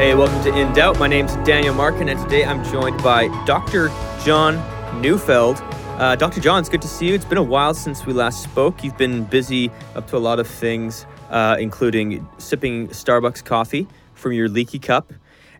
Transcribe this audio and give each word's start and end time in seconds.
Hey, 0.00 0.14
welcome 0.14 0.42
to 0.44 0.58
In 0.58 0.72
Doubt. 0.72 0.98
My 0.98 1.08
name's 1.08 1.36
Daniel 1.46 1.74
Markin, 1.74 2.08
and 2.08 2.18
today 2.18 2.42
I'm 2.42 2.64
joined 2.64 3.02
by 3.02 3.28
Dr. 3.44 3.88
John 4.24 4.54
Neufeld. 4.98 5.58
Uh, 5.98 6.16
Dr. 6.16 6.40
John, 6.40 6.58
it's 6.58 6.70
good 6.70 6.80
to 6.80 6.88
see 6.88 7.08
you. 7.08 7.14
It's 7.14 7.26
been 7.26 7.36
a 7.36 7.42
while 7.42 7.74
since 7.74 8.06
we 8.06 8.14
last 8.14 8.42
spoke. 8.42 8.82
You've 8.82 8.96
been 8.96 9.24
busy 9.24 9.70
up 9.94 10.06
to 10.06 10.16
a 10.16 10.18
lot 10.18 10.40
of 10.40 10.46
things, 10.46 11.04
uh, 11.28 11.58
including 11.60 12.26
sipping 12.38 12.88
Starbucks 12.88 13.44
coffee 13.44 13.86
from 14.14 14.32
your 14.32 14.48
leaky 14.48 14.78
cup 14.78 15.12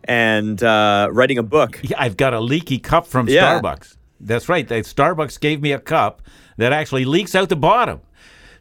and 0.04 0.62
uh, 0.62 1.10
writing 1.12 1.36
a 1.36 1.42
book. 1.42 1.78
Yeah, 1.82 2.00
I've 2.00 2.16
got 2.16 2.32
a 2.32 2.40
leaky 2.40 2.78
cup 2.78 3.06
from 3.06 3.28
Yeah. 3.28 3.60
Starbucks. 3.60 3.98
That's 4.20 4.48
right. 4.48 4.66
They, 4.66 4.80
Starbucks 4.80 5.38
gave 5.38 5.60
me 5.60 5.72
a 5.72 5.78
cup 5.78 6.22
that 6.56 6.72
actually 6.72 7.04
leaks 7.04 7.34
out 7.34 7.50
the 7.50 7.56
bottom. 7.56 8.00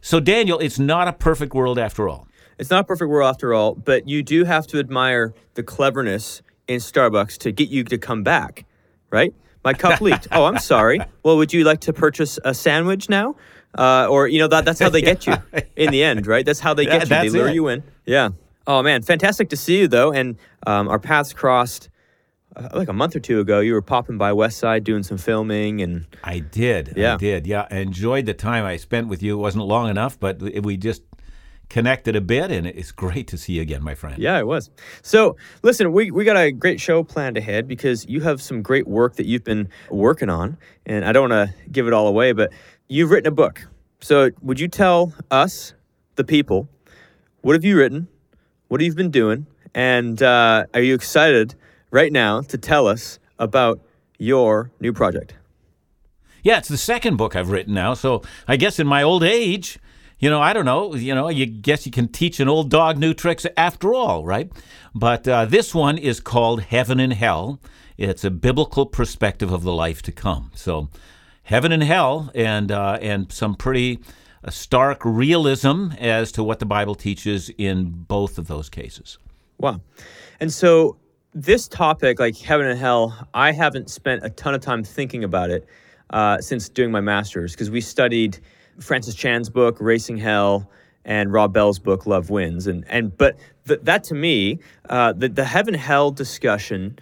So, 0.02 0.20
Daniel, 0.20 0.58
it's 0.58 0.78
not 0.78 1.08
a 1.08 1.14
perfect 1.14 1.54
world 1.54 1.78
after 1.78 2.06
all. 2.06 2.26
It's 2.60 2.68
not 2.68 2.80
a 2.80 2.84
perfect 2.84 3.08
world 3.08 3.26
after 3.26 3.54
all, 3.54 3.74
but 3.74 4.06
you 4.06 4.22
do 4.22 4.44
have 4.44 4.66
to 4.66 4.78
admire 4.78 5.32
the 5.54 5.62
cleverness 5.62 6.42
in 6.68 6.78
Starbucks 6.78 7.38
to 7.38 7.52
get 7.52 7.70
you 7.70 7.84
to 7.84 7.96
come 7.96 8.22
back, 8.22 8.66
right? 9.08 9.34
My 9.64 9.72
cup 9.72 10.00
leaked. 10.02 10.28
Oh, 10.30 10.44
I'm 10.44 10.58
sorry. 10.58 11.00
Well, 11.22 11.38
would 11.38 11.54
you 11.54 11.64
like 11.64 11.80
to 11.80 11.94
purchase 11.94 12.38
a 12.44 12.52
sandwich 12.52 13.08
now? 13.08 13.36
Uh, 13.76 14.08
or 14.08 14.28
you 14.28 14.38
know 14.38 14.48
that 14.48 14.66
that's 14.66 14.78
how 14.78 14.90
they 14.90 15.00
get 15.00 15.26
you 15.26 15.34
in 15.76 15.90
the 15.90 16.02
end, 16.02 16.26
right? 16.26 16.44
That's 16.44 16.60
how 16.60 16.74
they 16.74 16.84
get 16.84 17.08
you. 17.08 17.08
They 17.08 17.30
lure 17.30 17.48
it. 17.48 17.54
you 17.54 17.68
in. 17.68 17.82
Yeah. 18.04 18.30
Oh 18.66 18.82
man, 18.82 19.02
fantastic 19.02 19.48
to 19.50 19.56
see 19.56 19.78
you 19.80 19.88
though. 19.88 20.12
And 20.12 20.36
um, 20.66 20.88
our 20.88 20.98
paths 20.98 21.32
crossed 21.32 21.88
uh, 22.56 22.68
like 22.74 22.88
a 22.88 22.92
month 22.92 23.14
or 23.16 23.20
two 23.20 23.40
ago. 23.40 23.60
You 23.60 23.74
were 23.74 23.82
popping 23.82 24.18
by 24.18 24.32
West 24.32 24.58
Side 24.58 24.84
doing 24.84 25.02
some 25.02 25.18
filming, 25.18 25.80
and 25.80 26.06
I 26.24 26.40
did. 26.40 26.94
Yeah. 26.96 27.14
I 27.14 27.16
did. 27.16 27.46
Yeah. 27.46 27.68
I 27.70 27.78
enjoyed 27.78 28.26
the 28.26 28.34
time 28.34 28.64
I 28.64 28.76
spent 28.76 29.08
with 29.08 29.22
you. 29.22 29.34
It 29.34 29.40
wasn't 29.40 29.64
long 29.64 29.88
enough, 29.88 30.18
but 30.18 30.40
we 30.40 30.76
just 30.76 31.02
connected 31.70 32.14
a 32.14 32.20
bit, 32.20 32.50
and 32.50 32.66
it's 32.66 32.92
great 32.92 33.26
to 33.28 33.38
see 33.38 33.54
you 33.54 33.62
again, 33.62 33.82
my 33.82 33.94
friend. 33.94 34.18
Yeah, 34.18 34.38
it 34.38 34.46
was. 34.46 34.70
So, 35.00 35.36
listen, 35.62 35.92
we, 35.92 36.10
we 36.10 36.24
got 36.24 36.36
a 36.36 36.52
great 36.52 36.80
show 36.80 37.02
planned 37.02 37.38
ahead 37.38 37.66
because 37.66 38.04
you 38.06 38.20
have 38.20 38.42
some 38.42 38.60
great 38.60 38.86
work 38.86 39.16
that 39.16 39.24
you've 39.24 39.44
been 39.44 39.70
working 39.90 40.28
on. 40.28 40.58
And 40.84 41.04
I 41.04 41.12
don't 41.12 41.30
want 41.30 41.50
to 41.50 41.70
give 41.72 41.86
it 41.86 41.94
all 41.94 42.06
away, 42.06 42.32
but 42.32 42.52
you've 42.88 43.10
written 43.10 43.28
a 43.28 43.34
book. 43.34 43.66
So, 44.00 44.30
would 44.42 44.60
you 44.60 44.68
tell 44.68 45.14
us, 45.30 45.72
the 46.16 46.24
people, 46.24 46.68
what 47.40 47.54
have 47.54 47.64
you 47.64 47.78
written? 47.78 48.06
What 48.68 48.82
have 48.82 48.86
you 48.86 48.94
been 48.94 49.10
doing? 49.10 49.46
And 49.74 50.22
uh, 50.22 50.66
are 50.74 50.82
you 50.82 50.94
excited 50.94 51.54
right 51.90 52.12
now 52.12 52.42
to 52.42 52.58
tell 52.58 52.86
us 52.86 53.18
about 53.38 53.80
your 54.18 54.70
new 54.80 54.92
project? 54.92 55.34
Yeah, 56.42 56.58
it's 56.58 56.68
the 56.68 56.76
second 56.76 57.16
book 57.16 57.36
I've 57.36 57.50
written 57.50 57.72
now. 57.72 57.94
So 57.94 58.22
I 58.46 58.56
guess 58.56 58.78
in 58.78 58.86
my 58.86 59.02
old 59.02 59.22
age, 59.22 59.78
you 60.20 60.28
know, 60.28 60.40
I 60.40 60.52
don't 60.52 60.66
know, 60.66 60.94
you 60.94 61.14
know, 61.14 61.28
you 61.28 61.46
guess 61.46 61.86
you 61.86 61.92
can 61.92 62.06
teach 62.06 62.40
an 62.40 62.48
old 62.48 62.70
dog 62.70 62.98
new 62.98 63.14
tricks 63.14 63.46
after 63.56 63.94
all, 63.94 64.24
right? 64.24 64.52
But 64.94 65.26
uh, 65.26 65.46
this 65.46 65.74
one 65.74 65.96
is 65.96 66.20
called 66.20 66.62
Heaven 66.62 67.00
and 67.00 67.14
Hell. 67.14 67.58
It's 67.96 68.22
a 68.22 68.30
biblical 68.30 68.86
perspective 68.86 69.50
of 69.50 69.62
the 69.62 69.72
life 69.72 70.02
to 70.02 70.12
come. 70.12 70.50
So, 70.54 70.88
heaven 71.42 71.72
and 71.72 71.82
hell, 71.82 72.30
and 72.34 72.70
uh, 72.70 72.98
and 73.00 73.32
some 73.32 73.54
pretty 73.54 73.98
uh, 74.44 74.50
stark 74.50 75.00
realism 75.04 75.92
as 75.98 76.32
to 76.32 76.44
what 76.44 76.58
the 76.58 76.66
Bible 76.66 76.94
teaches 76.94 77.50
in 77.56 77.90
both 77.90 78.38
of 78.38 78.46
those 78.46 78.68
cases. 78.68 79.18
Wow. 79.58 79.80
And 80.38 80.52
so 80.52 80.96
this 81.34 81.68
topic, 81.68 82.18
like 82.18 82.36
heaven 82.36 82.66
and 82.66 82.78
hell, 82.78 83.28
I 83.34 83.52
haven't 83.52 83.90
spent 83.90 84.24
a 84.24 84.30
ton 84.30 84.54
of 84.54 84.60
time 84.60 84.82
thinking 84.84 85.24
about 85.24 85.50
it 85.50 85.66
uh, 86.10 86.38
since 86.38 86.68
doing 86.68 86.90
my 86.90 87.00
master's 87.00 87.52
because 87.52 87.70
we 87.70 87.80
studied 87.80 88.38
Francis 88.80 89.14
Chan's 89.14 89.50
book, 89.50 89.80
Erasing 89.80 90.16
Hell, 90.16 90.70
and 91.04 91.32
Rob 91.32 91.52
Bell's 91.52 91.78
book, 91.78 92.06
Love 92.06 92.30
Wins. 92.30 92.66
And 92.66 92.84
and 92.88 93.16
but 93.16 93.36
th- 93.66 93.80
that 93.82 94.04
to 94.04 94.14
me, 94.14 94.58
uh, 94.88 95.12
the 95.12 95.28
the 95.28 95.44
heaven 95.44 95.74
hell 95.74 96.10
discussion 96.10 96.98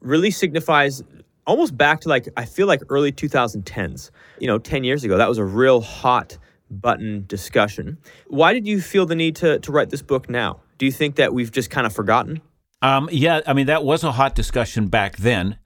really 0.00 0.30
signifies 0.30 1.02
almost 1.46 1.76
back 1.76 2.00
to 2.02 2.08
like 2.08 2.28
I 2.36 2.44
feel 2.44 2.66
like 2.66 2.80
early 2.88 3.12
2010s. 3.12 4.10
You 4.38 4.46
know, 4.46 4.58
10 4.58 4.84
years 4.84 5.04
ago, 5.04 5.18
that 5.18 5.28
was 5.28 5.38
a 5.38 5.44
real 5.44 5.80
hot 5.80 6.38
button 6.70 7.24
discussion. 7.26 7.98
Why 8.28 8.52
did 8.52 8.66
you 8.66 8.80
feel 8.80 9.06
the 9.06 9.16
need 9.16 9.36
to 9.36 9.58
to 9.58 9.72
write 9.72 9.90
this 9.90 10.02
book 10.02 10.28
now? 10.28 10.60
Do 10.78 10.86
you 10.86 10.92
think 10.92 11.16
that 11.16 11.34
we've 11.34 11.50
just 11.50 11.70
kind 11.70 11.86
of 11.86 11.92
forgotten? 11.92 12.40
Um, 12.82 13.08
yeah, 13.12 13.40
I 13.46 13.52
mean, 13.52 13.66
that 13.66 13.84
was 13.84 14.02
a 14.04 14.12
hot 14.12 14.34
discussion 14.34 14.88
back 14.88 15.18
then. 15.18 15.58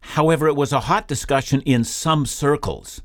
However, 0.00 0.48
it 0.48 0.56
was 0.56 0.72
a 0.72 0.80
hot 0.80 1.06
discussion 1.06 1.60
in 1.62 1.84
some 1.84 2.24
circles. 2.24 3.02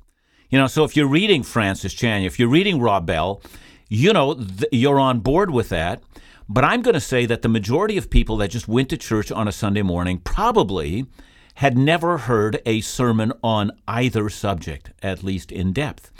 You 0.49 0.57
know, 0.57 0.67
so 0.67 0.83
if 0.83 0.95
you're 0.95 1.07
reading 1.07 1.43
Francis 1.43 1.93
Chan, 1.93 2.23
if 2.23 2.39
you're 2.39 2.47
reading 2.47 2.79
Rob 2.79 3.05
Bell, 3.05 3.41
you 3.89 4.13
know, 4.13 4.35
th- 4.35 4.69
you're 4.71 4.99
on 4.99 5.19
board 5.19 5.51
with 5.51 5.69
that. 5.69 6.01
But 6.49 6.63
I'm 6.63 6.81
going 6.81 6.93
to 6.93 7.01
say 7.01 7.25
that 7.25 7.41
the 7.41 7.49
majority 7.49 7.97
of 7.97 8.09
people 8.09 8.37
that 8.37 8.51
just 8.51 8.67
went 8.67 8.89
to 8.89 8.97
church 8.97 9.31
on 9.31 9.47
a 9.47 9.51
Sunday 9.51 9.81
morning 9.81 10.19
probably 10.19 11.05
had 11.55 11.77
never 11.77 12.19
heard 12.19 12.61
a 12.65 12.79
sermon 12.81 13.33
on 13.43 13.71
either 13.87 14.29
subject, 14.29 14.91
at 15.01 15.23
least 15.23 15.51
in 15.51 15.73
depth. 15.73 16.11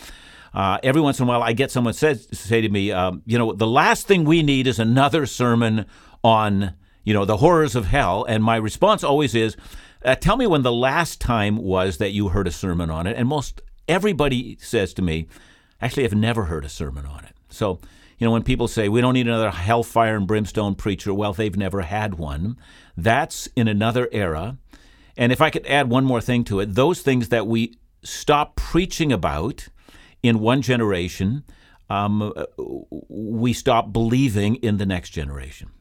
Uh, 0.54 0.80
every 0.84 1.00
once 1.00 1.20
in 1.20 1.26
a 1.26 1.28
while, 1.28 1.44
I 1.44 1.54
get 1.54 1.72
someone 1.72 1.94
says 1.94 2.28
say 2.32 2.60
to 2.62 2.70
me, 2.70 2.92
um, 2.92 3.22
you 3.26 3.38
know, 3.38 3.54
the 3.54 3.68
last 3.68 4.08
thing 4.08 4.26
we 4.26 4.42
need 4.44 4.68
is 4.68 4.80
another 4.80 5.26
sermon 5.26 5.86
on, 6.24 6.74
you 7.04 7.14
know, 7.14 7.24
the 7.24 7.38
horrors 7.38 7.76
of 7.76 7.86
hell. 7.86 8.26
And 8.28 8.44
my 8.44 8.56
response 8.58 9.04
always 9.04 9.36
is, 9.36 9.56
uh, 10.04 10.16
tell 10.16 10.36
me 10.36 10.48
when 10.48 10.64
the 10.64 10.72
last 10.72 11.22
time 11.22 11.58
was 11.58 11.98
that 11.98 12.12
you 12.12 12.30
heard 12.30 12.48
a 12.48 12.52
sermon 12.52 12.90
on 12.90 13.08
it. 13.08 13.16
And 13.16 13.28
most 13.28 13.62
everybody 13.88 14.58
says 14.62 14.94
to 14.96 15.02
me, 15.02 15.28
actually, 15.82 16.06
I've 16.06 16.14
never 16.14 16.46
heard 16.46 16.66
a 16.66 16.70
sermon 16.70 17.06
on 17.06 17.24
it. 17.26 17.36
So, 17.50 17.80
you 18.18 18.26
know, 18.26 18.32
when 18.32 18.44
people 18.44 18.68
say 18.68 18.90
we 18.90 19.02
don't 19.02 19.14
need 19.14 19.28
another 19.28 19.52
hellfire 19.52 20.16
and 20.16 20.28
brimstone 20.28 20.76
preacher, 20.76 21.14
well, 21.14 21.34
they've 21.34 21.56
never 21.56 21.82
had 21.82 22.16
one. 22.16 22.58
That's 22.96 23.48
in 23.56 23.68
another 23.68 24.10
era. 24.12 24.58
And 25.16 25.32
if 25.32 25.42
I 25.42 25.50
could 25.50 25.66
add 25.66 25.90
one 25.90 26.06
more 26.06 26.22
thing 26.22 26.44
to 26.46 26.60
it, 26.60 26.76
those 26.76 27.02
things 27.02 27.30
that 27.30 27.48
we 27.48 27.78
stop 28.04 28.56
preaching 28.56 29.12
about 29.12 29.68
in 30.24 30.40
one 30.40 30.62
generation, 30.62 31.44
um, 31.90 32.34
we 33.08 33.54
stop 33.54 33.94
believing 33.94 34.56
in 34.56 34.78
the 34.78 34.86
next 34.86 35.12
generation. 35.12 35.72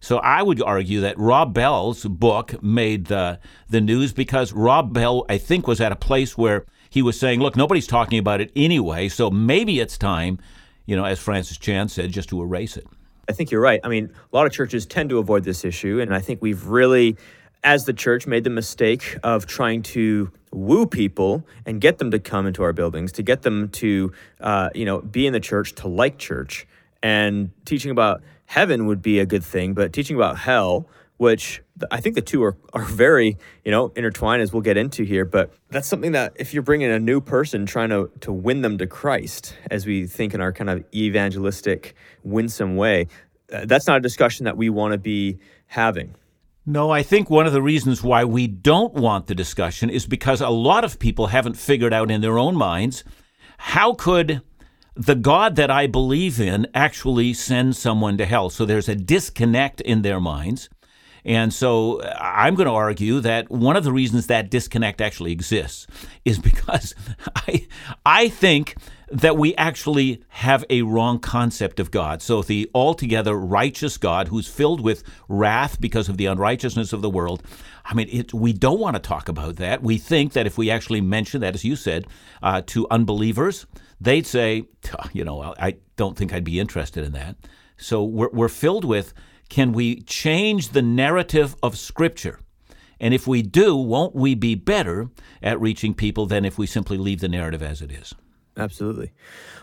So 0.00 0.18
I 0.18 0.42
would 0.42 0.62
argue 0.62 1.00
that 1.00 1.18
Rob 1.18 1.54
Bell's 1.54 2.04
book 2.04 2.62
made 2.62 3.06
the 3.06 3.40
the 3.70 3.80
news 3.80 4.12
because 4.12 4.52
Rob 4.52 4.92
Bell, 4.92 5.24
I 5.30 5.38
think, 5.38 5.66
was 5.66 5.80
at 5.80 5.92
a 5.92 5.96
place 5.96 6.36
where 6.36 6.66
he 6.94 7.02
was 7.02 7.18
saying, 7.18 7.40
"Look, 7.40 7.56
nobody's 7.56 7.88
talking 7.88 8.20
about 8.20 8.40
it 8.40 8.52
anyway, 8.54 9.08
so 9.08 9.28
maybe 9.28 9.80
it's 9.80 9.98
time, 9.98 10.38
you 10.86 10.94
know, 10.94 11.04
as 11.04 11.18
Francis 11.18 11.58
Chan 11.58 11.88
said, 11.88 12.12
just 12.12 12.28
to 12.28 12.40
erase 12.40 12.76
it." 12.76 12.86
I 13.28 13.32
think 13.32 13.50
you're 13.50 13.60
right. 13.60 13.80
I 13.82 13.88
mean, 13.88 14.12
a 14.32 14.36
lot 14.36 14.46
of 14.46 14.52
churches 14.52 14.86
tend 14.86 15.10
to 15.10 15.18
avoid 15.18 15.42
this 15.42 15.64
issue, 15.64 16.00
and 16.00 16.14
I 16.14 16.20
think 16.20 16.40
we've 16.40 16.66
really, 16.66 17.16
as 17.64 17.84
the 17.84 17.92
church, 17.92 18.28
made 18.28 18.44
the 18.44 18.50
mistake 18.50 19.18
of 19.24 19.44
trying 19.44 19.82
to 19.94 20.30
woo 20.52 20.86
people 20.86 21.44
and 21.66 21.80
get 21.80 21.98
them 21.98 22.12
to 22.12 22.20
come 22.20 22.46
into 22.46 22.62
our 22.62 22.72
buildings, 22.72 23.10
to 23.10 23.24
get 23.24 23.42
them 23.42 23.70
to, 23.70 24.12
uh, 24.40 24.70
you 24.72 24.84
know, 24.84 25.00
be 25.00 25.26
in 25.26 25.32
the 25.32 25.40
church, 25.40 25.74
to 25.74 25.88
like 25.88 26.16
church, 26.18 26.64
and 27.02 27.50
teaching 27.64 27.90
about 27.90 28.22
heaven 28.46 28.86
would 28.86 29.02
be 29.02 29.18
a 29.18 29.26
good 29.26 29.42
thing, 29.42 29.74
but 29.74 29.92
teaching 29.92 30.14
about 30.14 30.38
hell, 30.38 30.86
which 31.24 31.62
I 31.90 32.02
think 32.02 32.16
the 32.16 32.20
two 32.20 32.44
are, 32.44 32.54
are 32.74 32.84
very, 32.84 33.38
you 33.64 33.70
know, 33.70 33.90
intertwined 33.96 34.42
as 34.42 34.52
we'll 34.52 34.60
get 34.60 34.76
into 34.76 35.04
here. 35.04 35.24
But 35.24 35.54
that's 35.70 35.88
something 35.88 36.12
that 36.12 36.34
if 36.36 36.52
you're 36.52 36.62
bringing 36.62 36.90
a 36.90 36.98
new 36.98 37.22
person 37.22 37.64
trying 37.64 37.88
to, 37.88 38.10
to 38.20 38.30
win 38.30 38.60
them 38.60 38.76
to 38.76 38.86
Christ, 38.86 39.56
as 39.70 39.86
we 39.86 40.06
think 40.06 40.34
in 40.34 40.42
our 40.42 40.52
kind 40.52 40.68
of 40.68 40.84
evangelistic, 40.92 41.94
winsome 42.24 42.76
way, 42.76 43.08
uh, 43.50 43.64
that's 43.64 43.86
not 43.86 43.96
a 43.96 44.00
discussion 44.00 44.44
that 44.44 44.58
we 44.58 44.68
want 44.68 44.92
to 44.92 44.98
be 44.98 45.38
having. 45.64 46.14
No, 46.66 46.90
I 46.90 47.02
think 47.02 47.30
one 47.30 47.46
of 47.46 47.54
the 47.54 47.62
reasons 47.62 48.02
why 48.02 48.26
we 48.26 48.46
don't 48.46 48.92
want 48.92 49.26
the 49.26 49.34
discussion 49.34 49.88
is 49.88 50.04
because 50.04 50.42
a 50.42 50.50
lot 50.50 50.84
of 50.84 50.98
people 50.98 51.28
haven't 51.28 51.56
figured 51.56 51.94
out 51.94 52.10
in 52.10 52.20
their 52.20 52.38
own 52.38 52.54
minds 52.54 53.02
how 53.56 53.94
could 53.94 54.42
the 54.94 55.14
God 55.14 55.56
that 55.56 55.70
I 55.70 55.86
believe 55.86 56.38
in 56.38 56.66
actually 56.74 57.32
send 57.32 57.76
someone 57.76 58.16
to 58.18 58.26
hell. 58.26 58.50
So 58.50 58.64
there's 58.64 58.88
a 58.88 58.94
disconnect 58.94 59.80
in 59.80 60.02
their 60.02 60.20
minds. 60.20 60.68
And 61.24 61.52
so 61.52 62.02
I'm 62.02 62.54
going 62.54 62.66
to 62.66 62.72
argue 62.72 63.20
that 63.20 63.50
one 63.50 63.76
of 63.76 63.84
the 63.84 63.92
reasons 63.92 64.26
that 64.26 64.50
disconnect 64.50 65.00
actually 65.00 65.32
exists 65.32 65.86
is 66.24 66.38
because 66.38 66.94
I, 67.36 67.66
I 68.04 68.28
think 68.28 68.76
that 69.10 69.36
we 69.36 69.54
actually 69.56 70.22
have 70.28 70.64
a 70.70 70.82
wrong 70.82 71.18
concept 71.18 71.78
of 71.78 71.90
God. 71.90 72.20
So, 72.20 72.42
the 72.42 72.70
altogether 72.74 73.36
righteous 73.36 73.96
God 73.96 74.28
who's 74.28 74.48
filled 74.48 74.80
with 74.80 75.04
wrath 75.28 75.80
because 75.80 76.08
of 76.08 76.16
the 76.16 76.26
unrighteousness 76.26 76.92
of 76.92 77.02
the 77.02 77.10
world, 77.10 77.42
I 77.84 77.94
mean, 77.94 78.08
it, 78.10 78.34
we 78.34 78.52
don't 78.52 78.80
want 78.80 78.96
to 78.96 79.00
talk 79.00 79.28
about 79.28 79.56
that. 79.56 79.82
We 79.82 79.98
think 79.98 80.32
that 80.32 80.46
if 80.46 80.58
we 80.58 80.70
actually 80.70 81.00
mention 81.00 81.42
that, 81.42 81.54
as 81.54 81.64
you 81.64 81.76
said, 81.76 82.06
uh, 82.42 82.62
to 82.66 82.86
unbelievers, 82.90 83.66
they'd 84.00 84.26
say, 84.26 84.64
you 85.12 85.24
know, 85.24 85.54
I 85.58 85.76
don't 85.96 86.16
think 86.16 86.32
I'd 86.32 86.44
be 86.44 86.58
interested 86.58 87.04
in 87.04 87.12
that. 87.12 87.36
So, 87.84 88.02
we're, 88.02 88.30
we're 88.32 88.48
filled 88.48 88.86
with 88.86 89.12
can 89.50 89.72
we 89.72 90.00
change 90.00 90.70
the 90.70 90.80
narrative 90.80 91.54
of 91.62 91.76
Scripture? 91.76 92.40
And 92.98 93.12
if 93.12 93.26
we 93.26 93.42
do, 93.42 93.76
won't 93.76 94.14
we 94.14 94.34
be 94.34 94.54
better 94.54 95.10
at 95.42 95.60
reaching 95.60 95.92
people 95.92 96.24
than 96.24 96.46
if 96.46 96.56
we 96.56 96.66
simply 96.66 96.96
leave 96.96 97.20
the 97.20 97.28
narrative 97.28 97.62
as 97.62 97.82
it 97.82 97.92
is? 97.92 98.14
Absolutely. 98.56 99.12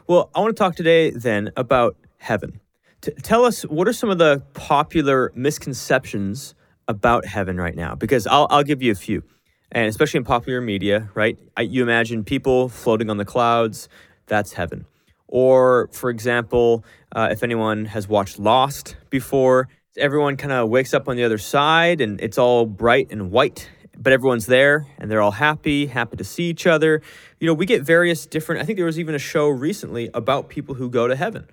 Well, 0.05 0.29
I 0.35 0.41
want 0.41 0.55
to 0.55 0.59
talk 0.63 0.75
today 0.75 1.09
then 1.09 1.51
about 1.57 1.97
heaven. 2.19 2.59
T- 3.01 3.11
tell 3.23 3.43
us 3.43 3.63
what 3.63 3.87
are 3.87 3.93
some 3.93 4.11
of 4.11 4.19
the 4.19 4.43
popular 4.53 5.31
misconceptions 5.33 6.53
about 6.87 7.25
heaven 7.25 7.57
right 7.57 7.75
now? 7.75 7.95
Because 7.95 8.27
I'll, 8.27 8.45
I'll 8.51 8.63
give 8.63 8.83
you 8.83 8.91
a 8.91 8.95
few, 8.95 9.23
and 9.71 9.87
especially 9.87 10.19
in 10.19 10.25
popular 10.25 10.61
media, 10.61 11.09
right? 11.15 11.39
I, 11.57 11.61
you 11.63 11.81
imagine 11.81 12.23
people 12.23 12.69
floating 12.69 13.09
on 13.09 13.17
the 13.17 13.25
clouds, 13.25 13.89
that's 14.27 14.53
heaven. 14.53 14.85
Or, 15.27 15.89
for 15.93 16.09
example, 16.09 16.83
uh, 17.13 17.29
if 17.31 17.43
anyone 17.43 17.85
has 17.85 18.07
watched 18.07 18.39
Lost 18.39 18.95
before, 19.09 19.67
everyone 19.97 20.37
kind 20.37 20.51
of 20.51 20.69
wakes 20.69 20.93
up 20.93 21.07
on 21.07 21.15
the 21.15 21.23
other 21.23 21.37
side 21.37 22.01
and 22.01 22.21
it's 22.21 22.37
all 22.37 22.65
bright 22.65 23.11
and 23.11 23.31
white 23.31 23.69
but 24.01 24.13
everyone's 24.13 24.47
there 24.47 24.87
and 24.97 25.11
they're 25.11 25.21
all 25.21 25.31
happy, 25.31 25.85
happy 25.85 26.17
to 26.17 26.23
see 26.23 26.45
each 26.45 26.65
other. 26.65 27.01
You 27.39 27.47
know, 27.47 27.53
we 27.53 27.65
get 27.67 27.83
various 27.83 28.25
different, 28.25 28.61
I 28.61 28.65
think 28.65 28.77
there 28.77 28.85
was 28.85 28.99
even 28.99 29.13
a 29.13 29.19
show 29.19 29.47
recently 29.47 30.09
about 30.13 30.49
people 30.49 30.75
who 30.75 30.89
go 30.89 31.07
to 31.07 31.15
heaven. 31.15 31.45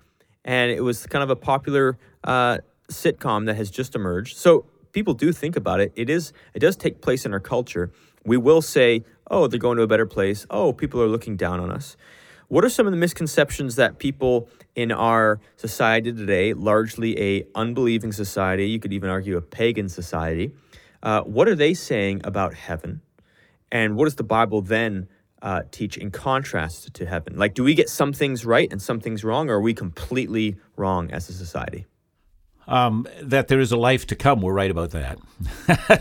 And 0.45 0.71
it 0.71 0.81
was 0.81 1.07
kind 1.07 1.23
of 1.23 1.29
a 1.29 1.37
popular 1.37 1.99
uh, 2.25 2.59
sitcom 2.91 3.47
that 3.47 3.57
has 3.57 3.71
just 3.71 3.95
emerged. 3.95 4.39
So 4.39 4.65
people 4.93 5.13
do 5.13 5.31
think 5.31 5.57
about 5.57 5.81
it. 5.81 5.93
It 5.95 6.09
is, 6.09 6.33
it 6.55 6.61
does 6.61 6.77
take 6.77 7.03
place 7.03 7.27
in 7.27 7.35
our 7.35 7.41
culture. 7.41 7.93
We 8.25 8.39
will 8.39 8.63
say, 8.63 9.05
oh, 9.31 9.47
they're 9.47 9.59
going 9.59 9.77
to 9.77 9.83
a 9.83 9.87
better 9.87 10.07
place. 10.07 10.47
Oh, 10.49 10.73
people 10.73 11.03
are 11.03 11.09
looking 11.09 11.37
down 11.37 11.61
on 11.61 11.71
us. 11.71 11.97
What 12.49 12.65
are 12.65 12.71
some 12.71 12.87
of 12.87 12.93
the 12.93 12.99
misconceptions 12.99 13.77
that 13.77 13.99
people 13.99 14.49
in 14.75 14.91
our 14.91 15.39
society 15.57 16.15
today, 16.15 16.55
largely 16.55 17.19
a 17.21 17.45
unbelieving 17.55 18.11
society, 18.11 18.71
you 18.71 18.81
could 18.81 18.95
even 18.95 19.11
argue 19.11 19.37
a 19.37 19.43
pagan 19.43 19.91
society, 19.91 20.53
uh, 21.03 21.21
what 21.23 21.47
are 21.47 21.55
they 21.55 21.75
saying 21.75 22.23
about 22.25 22.55
heaven? 22.55 23.03
And 23.71 23.97
what 23.97 24.07
does 24.07 24.15
the 24.15 24.23
Bible 24.23 24.63
then 24.63 25.09
uh, 25.43 25.65
teach 25.71 25.99
in 25.99 26.11
contrast 26.11 26.95
to 26.95 27.05
heaven? 27.05 27.37
Like, 27.37 27.53
do 27.53 27.63
we 27.63 27.75
get 27.75 27.91
some 27.91 28.15
things 28.15 28.47
right 28.47 28.73
and 28.73 28.81
some 28.81 28.99
things 28.99 29.25
wrong, 29.25 29.51
or 29.51 29.57
are 29.57 29.61
we 29.61 29.75
completely 29.75 30.57
wrong 30.75 31.11
as 31.11 31.29
a 31.29 31.35
society? 31.35 31.85
Um, 32.69 33.09
that 33.23 33.49
there 33.49 33.61
is 33.61 33.73
a 33.73 33.79
life 33.79 34.07
to 34.09 34.15
come. 34.15 34.43
We're 34.43 34.53
right 34.53 34.71
about 34.71 34.91
that. 34.91 35.19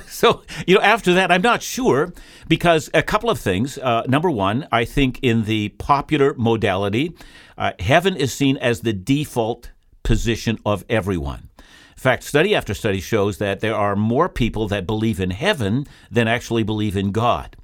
so, 0.08 0.44
you 0.68 0.76
know, 0.76 0.82
after 0.82 1.14
that, 1.14 1.32
I'm 1.32 1.42
not 1.42 1.64
sure 1.64 2.14
because 2.50 2.90
a 2.94 3.02
couple 3.02 3.30
of 3.30 3.40
things. 3.40 3.78
Uh, 3.78 4.04
number 4.06 4.30
one, 4.30 4.68
I 4.70 4.84
think 4.84 5.20
in 5.22 5.46
the 5.46 5.70
popular 5.70 6.34
modality, 6.34 7.16
uh, 7.58 7.72
heaven 7.80 8.16
is 8.16 8.34
seen 8.34 8.58
as 8.58 8.82
the 8.82 8.94
default 8.94 9.72
position 10.04 10.58
of 10.66 10.86
everyone. 10.90 11.50
In 11.98 12.02
fact, 12.02 12.24
study 12.24 12.54
after 12.54 12.76
study 12.76 13.02
shows 13.02 13.40
that 13.40 13.60
there 13.60 13.76
are 13.76 13.96
more 13.96 14.30
people 14.30 14.68
that 14.68 14.86
believe 14.86 15.20
in 15.20 15.32
heaven 15.32 15.88
than 16.12 16.28
actually 16.28 16.64
believe 16.64 16.96
in 16.96 17.12
God. 17.12 17.57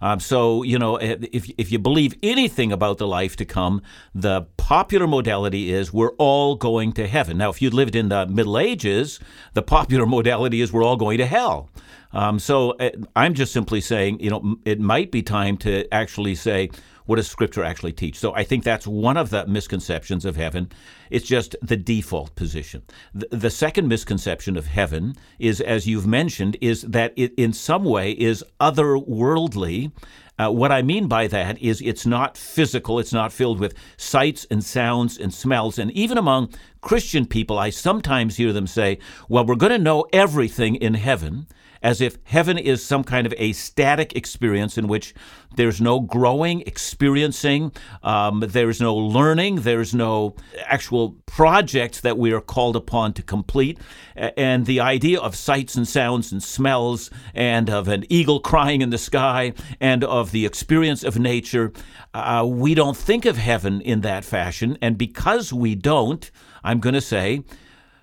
Um, 0.00 0.20
so, 0.20 0.62
you 0.62 0.78
know, 0.78 0.96
eh, 0.96 1.16
if, 1.32 1.50
if 1.58 1.70
you 1.70 1.78
believe 1.78 2.14
anything 2.22 2.72
about 2.72 2.98
the 2.98 3.06
life 3.06 3.36
to 3.36 3.44
come, 3.44 3.82
the 4.14 4.42
popular 4.56 5.06
modality 5.06 5.72
is 5.72 5.92
we're 5.92 6.12
all 6.12 6.56
going 6.56 6.92
to 6.92 7.06
heaven. 7.06 7.38
Now, 7.38 7.50
if 7.50 7.60
you 7.60 7.70
lived 7.70 7.94
in 7.94 8.08
the 8.08 8.26
Middle 8.26 8.58
Ages, 8.58 9.20
the 9.54 9.62
popular 9.62 10.06
modality 10.16 10.60
is 10.60 10.72
we're 10.72 10.84
all 10.84 10.96
going 10.96 11.18
to 11.18 11.26
hell. 11.26 11.68
Um, 12.12 12.38
so 12.38 12.72
uh, 12.72 12.90
I'm 13.14 13.34
just 13.34 13.52
simply 13.52 13.80
saying, 13.80 14.20
you 14.20 14.30
know, 14.30 14.56
it 14.64 14.80
might 14.80 15.10
be 15.10 15.22
time 15.22 15.56
to 15.58 15.92
actually 15.92 16.34
say, 16.34 16.70
what 17.10 17.16
does 17.16 17.26
Scripture 17.26 17.64
actually 17.64 17.92
teach? 17.92 18.16
So 18.16 18.32
I 18.36 18.44
think 18.44 18.62
that's 18.62 18.86
one 18.86 19.16
of 19.16 19.30
the 19.30 19.44
misconceptions 19.44 20.24
of 20.24 20.36
heaven. 20.36 20.70
It's 21.10 21.26
just 21.26 21.56
the 21.60 21.76
default 21.76 22.36
position. 22.36 22.82
The, 23.12 23.26
the 23.32 23.50
second 23.50 23.88
misconception 23.88 24.56
of 24.56 24.66
heaven 24.66 25.16
is, 25.40 25.60
as 25.60 25.88
you've 25.88 26.06
mentioned, 26.06 26.56
is 26.60 26.82
that 26.82 27.12
it 27.16 27.34
in 27.36 27.52
some 27.52 27.82
way 27.82 28.12
is 28.12 28.44
otherworldly. 28.60 29.90
Uh, 30.38 30.52
what 30.52 30.70
I 30.70 30.82
mean 30.82 31.08
by 31.08 31.26
that 31.26 31.60
is 31.60 31.80
it's 31.80 32.06
not 32.06 32.36
physical, 32.36 33.00
it's 33.00 33.12
not 33.12 33.32
filled 33.32 33.58
with 33.58 33.74
sights 33.96 34.46
and 34.48 34.62
sounds 34.62 35.18
and 35.18 35.34
smells. 35.34 35.80
And 35.80 35.90
even 35.90 36.16
among 36.16 36.54
Christian 36.80 37.26
people, 37.26 37.58
I 37.58 37.70
sometimes 37.70 38.36
hear 38.36 38.52
them 38.52 38.68
say, 38.68 39.00
well, 39.28 39.44
we're 39.44 39.56
going 39.56 39.72
to 39.72 39.78
know 39.78 40.06
everything 40.12 40.76
in 40.76 40.94
heaven 40.94 41.48
as 41.82 42.00
if 42.00 42.18
heaven 42.24 42.58
is 42.58 42.84
some 42.84 43.04
kind 43.04 43.26
of 43.26 43.34
a 43.38 43.52
static 43.52 44.14
experience 44.14 44.76
in 44.76 44.86
which 44.86 45.14
there's 45.56 45.80
no 45.80 45.98
growing, 45.98 46.60
experiencing, 46.62 47.72
um, 48.02 48.40
there's 48.46 48.80
no 48.80 48.94
learning, 48.94 49.56
there's 49.56 49.94
no 49.94 50.36
actual 50.66 51.16
projects 51.26 52.00
that 52.00 52.16
we 52.16 52.32
are 52.32 52.40
called 52.40 52.76
upon 52.76 53.12
to 53.14 53.22
complete. 53.22 53.78
And 54.14 54.66
the 54.66 54.80
idea 54.80 55.18
of 55.18 55.34
sights 55.34 55.74
and 55.74 55.88
sounds 55.88 56.30
and 56.30 56.42
smells, 56.42 57.10
and 57.34 57.68
of 57.70 57.88
an 57.88 58.04
eagle 58.08 58.40
crying 58.40 58.82
in 58.82 58.90
the 58.90 58.98
sky, 58.98 59.54
and 59.80 60.04
of 60.04 60.30
the 60.30 60.46
experience 60.46 61.02
of 61.02 61.18
nature, 61.18 61.72
uh, 62.14 62.46
we 62.46 62.74
don't 62.74 62.96
think 62.96 63.24
of 63.24 63.36
heaven 63.36 63.80
in 63.80 64.02
that 64.02 64.24
fashion. 64.24 64.78
And 64.80 64.96
because 64.96 65.52
we 65.52 65.74
don't, 65.74 66.30
I'm 66.62 66.78
going 66.80 66.94
to 66.94 67.00
say, 67.00 67.42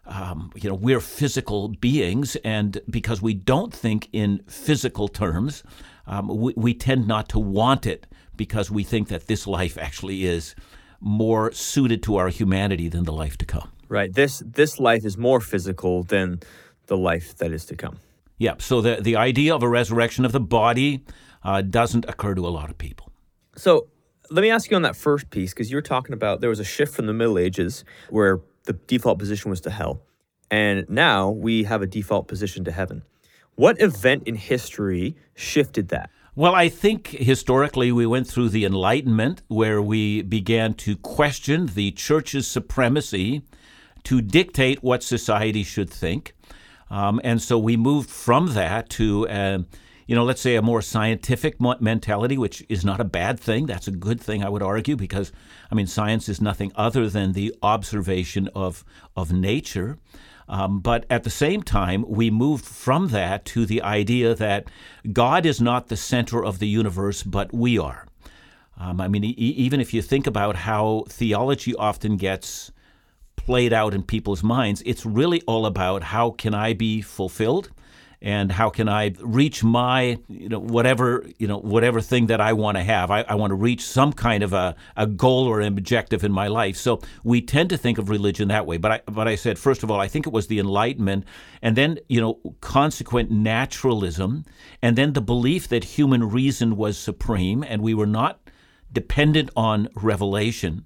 um, 0.08 0.52
you 0.56 0.70
know, 0.70 0.76
we're 0.76 1.00
physical 1.00 1.70
beings, 1.70 2.36
and 2.44 2.80
because 2.90 3.22
we 3.22 3.34
don't 3.34 3.74
think 3.74 4.08
in 4.14 4.42
physical 4.48 5.08
terms, 5.08 5.64
um, 6.06 6.28
we, 6.28 6.54
we 6.56 6.74
tend 6.74 7.08
not 7.08 7.30
to 7.30 7.40
want 7.40 7.86
it 7.86 8.08
because 8.36 8.72
we 8.72 8.84
think 8.84 9.10
that 9.10 9.28
this 9.28 9.46
life 9.48 9.78
actually 9.78 10.26
is 10.26 10.56
more 11.02 11.52
suited 11.52 12.02
to 12.04 12.16
our 12.16 12.30
humanity 12.30 12.88
than 12.88 13.04
the 13.04 13.12
life 13.12 13.38
to 13.38 13.46
come. 13.46 13.72
Right. 13.90 14.14
This 14.14 14.42
this 14.46 14.80
life 14.80 15.06
is 15.06 15.18
more 15.18 15.40
physical 15.40 16.04
than 16.04 16.40
the 16.88 16.98
life 16.98 17.38
that 17.38 17.52
is 17.52 17.66
to 17.66 17.76
come. 17.76 18.00
Yeah. 18.38 18.56
So 18.60 18.82
the 18.82 18.98
the 19.02 19.16
idea 19.16 19.56
of 19.56 19.64
a 19.64 19.70
resurrection 19.70 20.26
of 20.26 20.32
the 20.32 20.40
body 20.40 21.04
uh, 21.44 21.62
doesn't 21.62 22.06
occur 22.08 22.36
to 22.36 22.48
a 22.48 22.50
lot 22.50 22.70
of 22.70 22.78
people. 22.78 23.12
So 23.56 23.88
let 24.30 24.42
me 24.42 24.50
ask 24.50 24.70
you 24.70 24.76
on 24.76 24.82
that 24.84 24.96
first 24.96 25.30
piece 25.30 25.54
because 25.54 25.70
you 25.72 25.78
were 25.78 25.82
talking 25.82 26.14
about 26.14 26.42
there 26.42 26.50
was 26.50 26.60
a 26.60 26.66
shift 26.66 26.94
from 26.94 27.06
the 27.06 27.14
Middle 27.14 27.40
Ages 27.40 27.86
where 28.10 28.42
the 28.68 28.74
default 28.74 29.18
position 29.18 29.50
was 29.50 29.62
to 29.62 29.72
hell. 29.72 30.04
And 30.50 30.88
now 30.90 31.30
we 31.30 31.64
have 31.64 31.82
a 31.82 31.88
default 31.88 32.28
position 32.28 32.64
to 32.66 32.72
heaven. 32.72 33.04
What 33.56 33.82
event 33.82 34.24
in 34.28 34.36
history 34.36 35.16
shifted 35.34 35.90
that? 35.90 36.10
Well, 36.36 36.54
I 36.54 36.70
think 36.70 37.08
historically 37.08 37.92
we 37.92 38.06
went 38.06 38.28
through 38.28 38.50
the 38.50 38.64
Enlightenment 38.64 39.42
where 39.48 39.82
we 39.82 40.22
began 40.22 40.76
to 40.76 40.96
question 40.96 41.66
the 41.74 41.90
church's 41.92 42.48
supremacy 42.48 43.42
to 44.04 44.22
dictate 44.22 44.84
what 44.84 45.02
society 45.02 45.64
should 45.64 45.90
think. 45.90 46.36
Um, 46.92 47.20
and 47.24 47.42
so 47.42 47.58
we 47.58 47.76
moved 47.76 48.10
from 48.10 48.54
that 48.54 48.90
to 48.92 49.28
uh, 49.28 49.60
you 50.08 50.16
know, 50.16 50.24
let's 50.24 50.42
say 50.42 50.56
a 50.56 50.62
more 50.62 50.82
scientific 50.82 51.60
mentality, 51.60 52.38
which 52.38 52.66
is 52.70 52.86
not 52.86 53.02
a 53.02 53.04
bad 53.06 53.40
thing. 53.40 53.66
That's 53.66 53.88
a 53.88 53.92
good 53.92 54.22
thing, 54.22 54.44
I 54.44 54.50
would 54.50 54.64
argue, 54.64 54.96
because 54.96 55.34
I 55.70 55.76
mean, 55.76 55.88
science 55.88 56.30
is 56.30 56.42
nothing 56.42 56.72
other 56.76 57.10
than 57.10 57.34
the 57.34 57.54
observation 57.62 58.50
of 58.56 58.86
of 59.16 59.32
nature. 59.34 60.00
Um, 60.50 60.80
but 60.80 61.06
at 61.10 61.24
the 61.24 61.30
same 61.30 61.62
time, 61.62 62.06
we 62.08 62.32
moved 62.32 62.66
from 62.66 63.10
that 63.10 63.44
to 63.46 63.66
the 63.66 63.82
idea 63.82 64.34
that 64.34 64.70
God 65.12 65.46
is 65.46 65.60
not 65.60 65.88
the 65.88 65.98
center 65.98 66.44
of 66.44 66.60
the 66.60 66.70
universe, 66.70 67.22
but 67.22 67.54
we 67.54 67.78
are. 67.78 68.08
Um, 68.80 69.02
I 69.02 69.10
mean, 69.10 69.26
e- 69.26 69.36
even 69.38 69.82
if 69.82 69.94
you 69.94 70.02
think 70.02 70.26
about 70.26 70.56
how 70.56 71.04
theology 71.10 71.76
often 71.76 72.16
gets 72.16 72.72
played 73.36 73.74
out 73.74 73.94
in 73.94 74.04
people's 74.04 74.44
minds, 74.44 74.82
it's 74.86 75.06
really 75.06 75.42
all 75.42 75.66
about 75.66 76.04
how 76.04 76.32
can 76.32 76.54
I 76.54 76.74
be 76.74 77.02
fulfilled? 77.02 77.72
And 78.22 78.52
how 78.52 78.70
can 78.70 78.90
I 78.90 79.14
reach 79.20 79.64
my 79.64 80.18
you 80.28 80.50
know 80.50 80.60
whatever 80.60 81.26
you 81.38 81.48
know 81.48 81.60
whatever 81.60 82.02
thing 82.02 82.28
that 82.28 82.42
I 82.42 82.54
want 82.54 82.78
to 82.78 82.84
have. 82.84 83.12
I, 83.12 83.22
I 83.22 83.36
want 83.36 83.52
to 83.52 83.56
reach 83.56 83.82
some 83.82 84.14
kind 84.14 84.44
of 84.44 84.54
a, 84.54 84.76
a 84.96 85.06
goal 85.06 85.48
or 85.48 85.62
an 85.62 85.78
objective 85.78 86.24
in 86.24 86.32
my 86.32 86.48
life. 86.48 86.78
So 86.78 87.02
we 87.24 87.42
tend 87.42 87.70
to 87.70 87.78
think 87.78 87.98
of 87.98 88.10
religion 88.10 88.48
that 88.48 88.66
way. 88.66 88.78
But 88.78 88.92
I 88.92 89.02
but 89.06 89.28
I 89.28 89.36
said 89.36 89.60
first 89.60 89.84
of 89.84 89.92
all, 89.92 90.00
I 90.00 90.08
think 90.08 90.26
it 90.26 90.34
was 90.34 90.48
the 90.48 90.60
Enlightenment, 90.60 91.26
and 91.62 91.76
then 91.76 92.00
you 92.10 92.20
know 92.20 92.40
consequent 92.62 93.30
naturalism, 93.30 94.46
and 94.82 94.98
then 94.98 95.14
the 95.14 95.22
belief 95.22 95.68
that 95.68 95.84
human 95.84 96.30
reason 96.30 96.76
was 96.76 96.98
supreme, 96.98 97.64
and 97.64 97.82
we 97.82 97.94
were 97.94 98.08
not 98.08 98.40
dependent 98.92 99.50
on 99.56 99.90
revelation. 99.96 100.86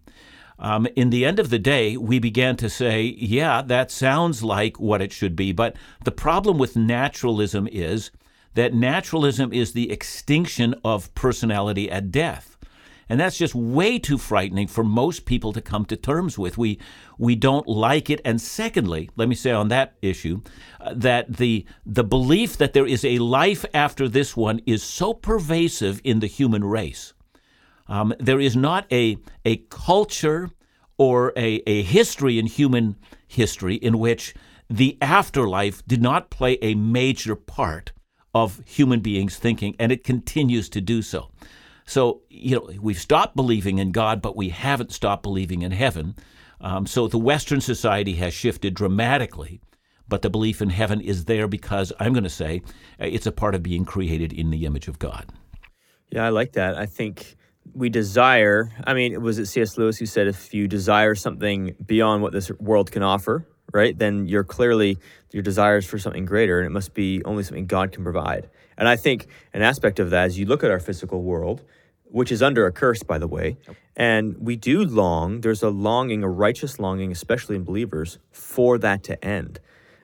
Um, 0.61 0.87
in 0.95 1.09
the 1.09 1.25
end 1.25 1.39
of 1.39 1.49
the 1.49 1.59
day, 1.59 1.97
we 1.97 2.19
began 2.19 2.55
to 2.57 2.69
say, 2.69 3.01
yeah, 3.17 3.63
that 3.63 3.89
sounds 3.89 4.43
like 4.43 4.79
what 4.79 5.01
it 5.01 5.11
should 5.11 5.35
be. 5.35 5.51
But 5.51 5.75
the 6.05 6.11
problem 6.11 6.59
with 6.59 6.75
naturalism 6.75 7.67
is 7.71 8.11
that 8.53 8.73
naturalism 8.73 9.51
is 9.51 9.73
the 9.73 9.91
extinction 9.91 10.75
of 10.85 11.13
personality 11.15 11.89
at 11.89 12.11
death. 12.11 12.57
And 13.09 13.19
that's 13.19 13.37
just 13.37 13.55
way 13.55 13.97
too 13.99 14.17
frightening 14.17 14.67
for 14.67 14.83
most 14.83 15.25
people 15.25 15.51
to 15.51 15.61
come 15.61 15.83
to 15.85 15.97
terms 15.97 16.37
with. 16.37 16.57
We, 16.57 16.79
we 17.17 17.35
don't 17.35 17.67
like 17.67 18.09
it. 18.09 18.21
And 18.23 18.39
secondly, 18.39 19.09
let 19.17 19.27
me 19.27 19.35
say 19.35 19.51
on 19.51 19.67
that 19.69 19.95
issue, 20.01 20.41
uh, 20.79 20.93
that 20.95 21.37
the, 21.37 21.65
the 21.85 22.05
belief 22.05 22.55
that 22.57 22.73
there 22.73 22.87
is 22.87 23.03
a 23.03 23.19
life 23.19 23.65
after 23.73 24.07
this 24.07 24.37
one 24.37 24.61
is 24.65 24.83
so 24.83 25.13
pervasive 25.13 25.99
in 26.03 26.19
the 26.19 26.27
human 26.27 26.63
race. 26.63 27.13
Um, 27.91 28.13
there 28.19 28.39
is 28.39 28.55
not 28.55 28.85
a, 28.89 29.17
a 29.43 29.57
culture 29.69 30.49
or 30.97 31.33
a, 31.35 31.61
a 31.67 31.81
history 31.83 32.39
in 32.39 32.45
human 32.45 32.95
history 33.27 33.75
in 33.75 33.99
which 33.99 34.33
the 34.69 34.97
afterlife 35.01 35.85
did 35.85 36.01
not 36.01 36.29
play 36.29 36.57
a 36.61 36.73
major 36.73 37.35
part 37.35 37.91
of 38.33 38.61
human 38.65 39.01
beings' 39.01 39.35
thinking, 39.35 39.75
and 39.77 39.91
it 39.91 40.05
continues 40.05 40.69
to 40.69 40.79
do 40.79 41.01
so. 41.01 41.31
So, 41.85 42.21
you 42.29 42.55
know, 42.55 42.69
we've 42.79 42.97
stopped 42.97 43.35
believing 43.35 43.77
in 43.77 43.91
God, 43.91 44.21
but 44.21 44.37
we 44.37 44.47
haven't 44.47 44.93
stopped 44.93 45.23
believing 45.23 45.61
in 45.61 45.73
heaven. 45.73 46.15
Um, 46.61 46.87
so 46.87 47.09
the 47.09 47.17
Western 47.17 47.59
society 47.59 48.13
has 48.13 48.33
shifted 48.33 48.73
dramatically, 48.73 49.59
but 50.07 50.21
the 50.21 50.29
belief 50.29 50.61
in 50.61 50.69
heaven 50.69 51.01
is 51.01 51.25
there 51.25 51.49
because 51.49 51.91
I'm 51.99 52.13
going 52.13 52.23
to 52.23 52.29
say 52.29 52.61
it's 52.99 53.27
a 53.27 53.33
part 53.33 53.53
of 53.53 53.63
being 53.63 53.83
created 53.83 54.31
in 54.31 54.49
the 54.49 54.65
image 54.65 54.87
of 54.87 54.97
God. 54.97 55.25
Yeah, 56.09 56.25
I 56.25 56.29
like 56.29 56.53
that. 56.53 56.77
I 56.77 56.85
think 56.85 57.35
we 57.73 57.89
desire, 57.89 58.71
I 58.83 58.93
mean, 58.93 59.21
was 59.21 59.39
it 59.39 59.45
C.S. 59.47 59.77
Lewis 59.77 59.97
who 59.97 60.05
said 60.05 60.27
if 60.27 60.53
you 60.53 60.67
desire 60.67 61.15
something 61.15 61.75
beyond 61.85 62.21
what 62.21 62.33
this 62.33 62.51
world 62.59 62.91
can 62.91 63.03
offer, 63.03 63.47
right, 63.73 63.97
then 63.97 64.27
you're 64.27 64.43
clearly, 64.43 64.97
your 65.31 65.43
desires 65.43 65.85
for 65.85 65.97
something 65.97 66.25
greater, 66.25 66.59
and 66.59 66.67
it 66.67 66.71
must 66.71 66.93
be 66.93 67.23
only 67.23 67.43
something 67.43 67.65
God 67.65 67.91
can 67.91 68.03
provide. 68.03 68.49
And 68.77 68.87
I 68.87 68.95
think 68.95 69.27
an 69.53 69.61
aspect 69.61 69.99
of 69.99 70.09
that 70.09 70.27
is 70.27 70.39
you 70.39 70.45
look 70.45 70.63
at 70.63 70.71
our 70.71 70.79
physical 70.79 71.21
world, 71.21 71.63
which 72.05 72.31
is 72.31 72.41
under 72.41 72.65
a 72.65 72.71
curse, 72.71 73.03
by 73.03 73.17
the 73.17 73.27
way, 73.27 73.57
and 73.95 74.37
we 74.39 74.55
do 74.55 74.83
long, 74.83 75.41
there's 75.41 75.63
a 75.63 75.69
longing, 75.69 76.23
a 76.23 76.29
righteous 76.29 76.79
longing, 76.79 77.11
especially 77.11 77.55
in 77.55 77.63
believers, 77.63 78.19
for 78.31 78.77
that 78.79 79.03
to 79.03 79.23
end. 79.23 79.59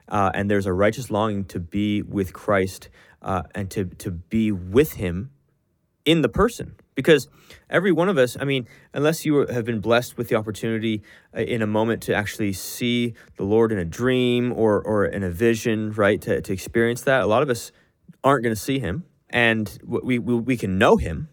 Uh, 0.07 0.31
and 0.33 0.49
there's 0.49 0.65
a 0.65 0.73
righteous 0.73 1.11
longing 1.11 1.43
to 1.45 1.59
be 1.59 2.01
with 2.01 2.31
Christ 2.31 2.89
uh, 3.21 3.43
and 3.53 3.69
to, 3.71 3.85
to 3.85 4.11
be 4.11 4.51
with 4.51 4.93
Him 4.93 5.31
in 6.07 6.21
the 6.21 6.29
person. 6.29 6.73
Because 6.95 7.27
every 7.69 7.91
one 7.91 8.09
of 8.09 8.17
us, 8.17 8.37
I 8.39 8.45
mean, 8.45 8.65
unless 8.93 9.25
you 9.25 9.45
have 9.45 9.65
been 9.65 9.81
blessed 9.81 10.17
with 10.17 10.29
the 10.29 10.35
opportunity 10.35 11.03
uh, 11.35 11.41
in 11.41 11.61
a 11.61 11.67
moment 11.67 12.01
to 12.03 12.15
actually 12.15 12.53
see 12.53 13.13
the 13.35 13.43
Lord 13.43 13.71
in 13.71 13.77
a 13.77 13.85
dream 13.85 14.51
or, 14.53 14.81
or 14.81 15.05
in 15.05 15.21
a 15.21 15.29
vision, 15.29 15.91
right, 15.91 16.19
to, 16.21 16.41
to 16.41 16.53
experience 16.53 17.01
that, 17.01 17.21
a 17.21 17.27
lot 17.27 17.43
of 17.43 17.49
us 17.51 17.71
aren't 18.23 18.41
going 18.41 18.55
to 18.55 18.59
see 18.59 18.79
Him. 18.79 19.03
And 19.29 19.77
we, 19.83 20.17
we, 20.17 20.35
we 20.35 20.57
can 20.57 20.79
know 20.79 20.95
Him, 20.95 21.27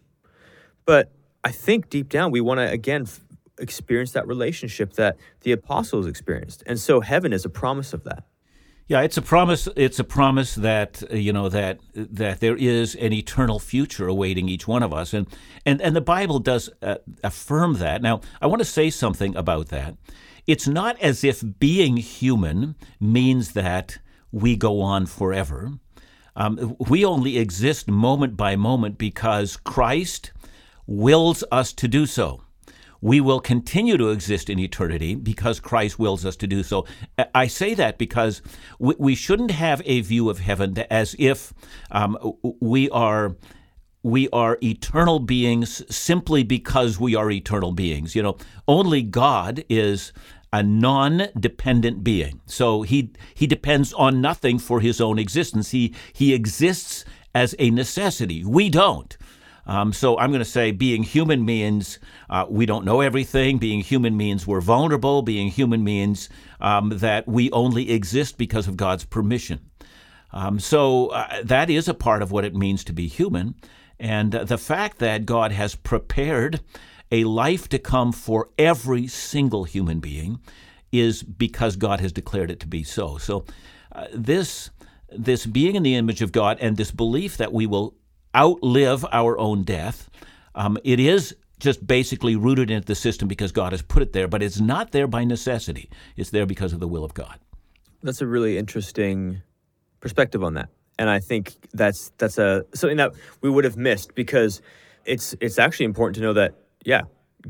but 0.85 1.13
I 1.45 1.53
think 1.53 1.89
deep 1.89 2.09
down 2.09 2.33
we 2.33 2.41
want 2.41 2.59
to, 2.59 2.69
again, 2.69 3.07
experience 3.61 4.11
that 4.13 4.27
relationship 4.27 4.95
that 4.95 5.17
the 5.43 5.53
apostles 5.53 6.07
experienced. 6.07 6.65
And 6.67 6.81
so 6.81 7.01
heaven 7.01 7.33
is 7.33 7.45
a 7.45 7.49
promise 7.49 7.93
of 7.93 8.03
that. 8.05 8.25
Yeah, 8.87 9.01
it's 9.01 9.17
a 9.17 9.23
promise. 9.23 9.67
It's 9.77 9.99
a 9.99 10.05
promise 10.05 10.55
that 10.57 11.03
you 11.11 11.33
know 11.33 11.49
that 11.49 11.81
that 11.95 12.41
there 12.41 12.57
is 12.57 12.95
an 12.95 13.15
eternal 13.15 13.59
future 13.59 14.07
awaiting 14.07 14.49
each 14.49 14.69
one 14.69 14.83
of 14.83 14.93
us, 14.93 15.15
and 15.15 15.27
and 15.65 15.81
and 15.81 15.97
the 15.97 16.03
Bible 16.03 16.39
does 16.39 16.69
uh, 16.83 16.97
affirm 17.23 17.75
that. 17.75 18.03
Now, 18.03 18.21
I 18.43 18.47
want 18.47 18.61
to 18.61 18.67
say 18.67 18.91
something 18.91 19.35
about 19.37 19.69
that. 19.69 19.97
It's 20.47 20.69
not 20.69 21.01
as 21.01 21.25
if 21.25 21.43
being 21.59 21.97
human 21.97 22.75
means 23.01 23.53
that 23.53 23.99
we 24.31 24.55
go 24.55 24.83
on 24.83 25.07
forever. 25.07 25.73
Um, 26.37 26.77
we 26.79 27.07
only 27.07 27.39
exist 27.39 27.89
moment 27.89 28.37
by 28.37 28.55
moment 28.55 28.99
because 28.99 29.57
Christ 29.57 30.33
wills 30.87 31.43
us 31.51 31.73
to 31.73 31.89
do 31.89 32.05
so 32.05 32.44
we 33.05 33.21
will 33.21 33.39
continue 33.39 33.99
to 33.99 34.09
exist 34.09 34.49
in 34.49 34.59
eternity 34.59 35.15
because 35.15 35.61
Christ 35.61 35.99
wills 35.99 36.25
us 36.25 36.37
to 36.37 36.47
do 36.47 36.63
so. 36.63 36.87
I 37.35 37.49
say 37.49 37.75
that 37.75 37.99
because 37.99 38.41
we, 38.79 39.15
shouldn't 39.15 39.51
have 39.51 39.83
a 39.85 40.01
view 40.01 40.31
of 40.31 40.39
heaven 40.39 40.79
as 40.91 41.15
if 41.19 41.53
um, 41.91 42.17
we 42.61 42.89
are 42.89 43.37
we 44.03 44.31
are 44.31 44.57
eternal 44.63 45.19
beings 45.19 45.83
simply 45.95 46.45
because 46.45 46.99
we 46.99 47.15
are 47.15 47.31
eternal 47.31 47.73
beings. 47.73 48.15
You 48.15 48.23
know, 48.23 48.39
only 48.67 49.03
God 49.03 49.65
is 49.69 50.15
a 50.51 50.63
non-dependent 50.63 52.05
being. 52.05 52.41
So 52.47 52.83
he 52.83 53.11
he 53.35 53.47
depends 53.47 53.93
on 53.93 54.23
nothing 54.23 54.59
for 54.59 54.81
his 54.81 54.99
own 54.99 55.19
existence. 55.19 55.73
He 55.73 55.95
he 56.15 56.33
exists 56.33 57.05
as 57.35 57.55
a 57.59 57.71
necessity. 57.71 58.47
We 58.47 58.71
don't. 58.71 59.15
Um, 59.67 59.93
so 59.93 60.19
I'm 60.19 60.31
going 60.31 60.41
to 60.41 60.45
say 60.45 60.73
being 60.73 61.03
human 61.03 61.45
means 61.45 61.99
uh, 62.29 62.47
we 62.49 62.67
don't 62.67 62.85
know 62.85 63.01
everything. 63.01 63.59
Being 63.59 63.81
human 63.81 64.17
means 64.17 64.47
we're 64.47 64.61
vulnerable. 64.61 65.23
Being 65.23 65.49
human 65.49 65.83
means 65.83 66.29
um, 66.61 66.91
that 66.99 67.27
we 67.27 67.51
only 67.51 67.91
exist 67.91 68.37
because 68.37 68.69
of 68.69 68.77
God's 68.77 69.05
permission. 69.05 69.71
Um, 70.33 70.59
so 70.59 71.09
uh, 71.09 71.43
that 71.45 71.71
is 71.71 71.89
a 71.89 71.95
part 71.95 72.21
of 72.21 72.33
what 72.33 72.45
it 72.45 72.55
means 72.55 72.85
to 72.85 72.93
be 72.93 73.07
human. 73.07 73.55
And 73.99 74.35
uh, 74.35 74.45
the 74.45 74.59
fact 74.59 74.99
that 74.99 75.27
God 75.27 75.53
has 75.53 75.75
prepared 75.77 76.61
a 77.13 77.25
life 77.25 77.69
to 77.69 77.79
come 77.79 78.13
for 78.13 78.51
every 78.59 79.07
single 79.07 79.65
human 79.65 80.01
being 80.01 80.41
is 80.91 81.23
because 81.23 81.77
God 81.77 82.01
has 82.01 82.13
declared 82.13 82.51
it 82.51 82.61
to 82.61 82.67
be 82.67 82.83
so. 82.83 83.19
So 83.19 83.45
uh, 83.93 84.07
this 84.13 84.71
this 85.17 85.47
being 85.47 85.77
in 85.77 85.85
the 85.85 85.95
image 85.95 86.23
of 86.23 86.33
God 86.33 86.59
and 86.61 86.77
this 86.77 86.91
belief 86.91 87.37
that 87.37 87.53
we 87.53 87.67
will 87.67 87.95
outlive 88.35 89.05
our 89.13 89.39
own 89.39 89.65
death. 89.65 90.11
Um, 90.55 90.79
it 90.85 91.01
is 91.01 91.35
just 91.59 91.87
basically 91.87 92.37
rooted 92.37 92.71
into 92.71 92.87
the 92.87 92.95
system 92.95 93.29
because 93.29 93.53
God 93.53 93.73
has 93.73 93.83
put 93.83 94.03
it 94.03 94.13
there, 94.13 94.29
but 94.29 94.43
it's 94.43 94.61
not 94.61 94.93
there 94.93 95.07
by 95.07 95.25
necessity. 95.25 95.89
It's 96.17 96.31
there 96.31 96.47
because 96.47 96.73
of 96.73 96.81
the 96.81 96.89
will 96.89 97.05
of 97.05 97.15
God. 97.15 97.39
That's 98.03 98.21
a 98.21 98.27
really 98.27 98.59
interesting 98.59 99.41
perspective 100.01 100.45
on 100.45 100.55
that, 100.55 100.69
and 100.99 101.09
I 101.09 101.21
think 101.21 101.55
that's 101.73 102.13
that's 102.19 102.37
a 102.37 102.67
something 102.75 102.99
that 102.99 103.13
we 103.41 103.49
would 103.49 103.65
have 103.65 103.79
missed 103.79 104.15
because 104.15 104.61
it's 105.07 105.35
it's 105.41 105.59
actually 105.59 105.87
important 105.87 106.17
to 106.17 106.23
know 106.23 106.35
that 106.35 106.55
yeah, 106.85 107.03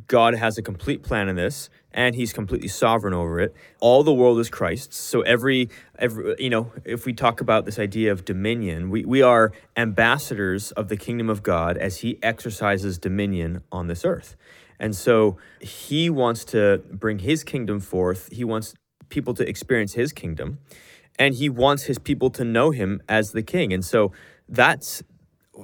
God 0.09 0.35
has 0.35 0.59
a 0.59 0.63
complete 0.63 1.03
plan 1.03 1.29
in 1.29 1.37
this 1.37 1.71
and 1.93 2.15
he's 2.15 2.33
completely 2.33 2.69
sovereign 2.69 3.15
over 3.15 3.39
it. 3.41 3.55
All 3.81 4.03
the 4.03 4.13
world 4.13 4.39
is 4.41 4.51
Christ's. 4.51 4.97
So 4.97 5.23
every 5.23 5.71
every 5.99 6.35
you 6.39 6.51
know, 6.51 6.73
if 6.85 7.07
we 7.07 7.13
talk 7.13 7.41
about 7.41 7.65
this 7.65 7.79
idea 7.79 8.11
of 8.11 8.25
dominion, 8.25 8.91
we, 8.91 9.05
we 9.05 9.23
are 9.23 9.53
ambassadors 9.77 10.73
of 10.73 10.89
the 10.89 10.97
kingdom 10.97 11.31
of 11.31 11.43
God 11.43 11.77
as 11.77 11.99
he 11.99 12.19
exercises 12.23 12.99
dominion 12.99 13.63
on 13.71 13.87
this 13.87 14.05
earth. 14.05 14.37
And 14.81 14.95
so 14.97 15.39
he 15.61 16.11
wants 16.11 16.45
to 16.47 16.83
bring 16.91 17.21
his 17.21 17.45
kingdom 17.45 17.79
forth. 17.79 18.29
He 18.33 18.45
wants 18.45 18.75
people 19.09 19.35
to 19.35 19.49
experience 19.49 19.95
his 19.95 20.13
kingdom 20.13 20.59
and 21.19 21.35
he 21.35 21.49
wants 21.49 21.85
his 21.85 21.99
people 21.99 22.31
to 22.31 22.45
know 22.45 22.73
him 22.73 23.01
as 23.09 23.31
the 23.31 23.43
king. 23.43 23.73
And 23.73 23.85
so 23.85 24.13
that's 24.49 25.03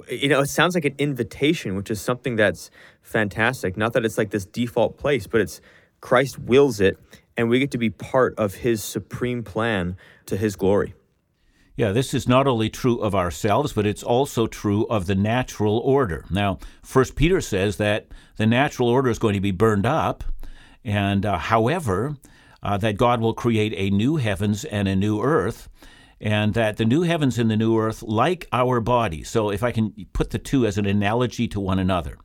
you 0.09 0.29
know, 0.29 0.39
it 0.39 0.47
sounds 0.47 0.75
like 0.75 0.85
an 0.85 0.95
invitation, 0.97 1.75
which 1.75 1.91
is 1.91 2.01
something 2.01 2.35
that's 2.35 2.69
fantastic. 3.01 3.77
Not 3.77 3.93
that 3.93 4.05
it's 4.05 4.17
like 4.17 4.31
this 4.31 4.45
default 4.45 4.97
place, 4.97 5.27
but 5.27 5.41
it's 5.41 5.61
Christ 6.01 6.39
wills 6.39 6.79
it, 6.79 6.97
and 7.37 7.49
we 7.49 7.59
get 7.59 7.71
to 7.71 7.77
be 7.77 7.89
part 7.89 8.33
of 8.37 8.55
his 8.55 8.83
supreme 8.83 9.43
plan 9.43 9.97
to 10.25 10.35
his 10.35 10.55
glory. 10.55 10.95
Yeah, 11.75 11.93
this 11.93 12.13
is 12.13 12.27
not 12.27 12.47
only 12.47 12.69
true 12.69 12.99
of 12.99 13.15
ourselves, 13.15 13.73
but 13.73 13.85
it's 13.85 14.03
also 14.03 14.45
true 14.45 14.85
of 14.87 15.05
the 15.05 15.15
natural 15.15 15.77
order. 15.79 16.25
Now, 16.29 16.59
First 16.83 17.15
Peter 17.15 17.39
says 17.39 17.77
that 17.77 18.07
the 18.35 18.45
natural 18.45 18.89
order 18.89 19.09
is 19.09 19.19
going 19.19 19.35
to 19.35 19.39
be 19.41 19.51
burned 19.51 19.85
up, 19.85 20.23
and 20.83 21.25
uh, 21.25 21.37
however, 21.37 22.17
uh, 22.61 22.77
that 22.77 22.97
God 22.97 23.21
will 23.21 23.33
create 23.33 23.73
a 23.77 23.89
new 23.89 24.17
heavens 24.17 24.65
and 24.65 24.87
a 24.87 24.95
new 24.95 25.21
earth, 25.21 25.69
and 26.19 26.53
that 26.53 26.77
the 26.77 26.85
new 26.85 27.01
heavens 27.03 27.39
and 27.39 27.49
the 27.49 27.57
new 27.57 27.79
earth, 27.79 28.03
like 28.03 28.47
our 28.51 28.79
body, 28.79 29.23
so 29.23 29.49
if 29.49 29.63
I 29.63 29.71
can 29.71 29.93
put 30.13 30.31
the 30.31 30.39
two 30.39 30.67
as 30.67 30.77
an 30.77 30.85
analogy 30.85 31.47
to 31.47 31.59
one 31.59 31.79
another, 31.79 32.17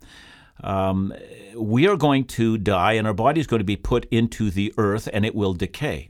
um, 0.63 1.13
we 1.55 1.87
are 1.87 1.97
going 1.97 2.25
to 2.25 2.59
die 2.59 2.93
and 2.93 3.07
our 3.07 3.15
body 3.15 3.41
is 3.41 3.47
going 3.47 3.61
to 3.61 3.65
be 3.65 3.77
put 3.77 4.05
into 4.07 4.51
the 4.51 4.73
earth 4.77 5.09
and 5.13 5.25
it 5.25 5.35
will 5.35 5.55
decay. 5.55 6.09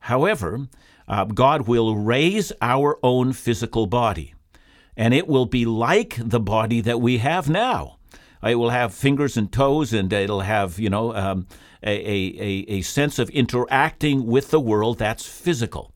However, 0.00 0.68
uh, 1.08 1.24
God 1.24 1.66
will 1.66 1.96
raise 1.96 2.52
our 2.60 2.98
own 3.02 3.32
physical 3.32 3.86
body, 3.86 4.34
and 4.96 5.14
it 5.14 5.26
will 5.26 5.46
be 5.46 5.64
like 5.64 6.16
the 6.18 6.40
body 6.40 6.80
that 6.82 7.00
we 7.00 7.18
have 7.18 7.48
now. 7.48 7.96
It 8.42 8.56
will 8.56 8.70
have 8.70 8.94
fingers 8.94 9.36
and 9.36 9.50
toes, 9.50 9.92
and 9.92 10.12
it'll 10.12 10.40
have, 10.40 10.78
you 10.78 10.90
know, 10.90 11.14
um, 11.14 11.46
a, 11.82 11.90
a, 11.90 12.64
a 12.68 12.82
sense 12.82 13.18
of 13.18 13.30
interacting 13.30 14.26
with 14.26 14.50
the 14.50 14.60
world 14.60 14.98
that's 14.98 15.26
physical. 15.26 15.92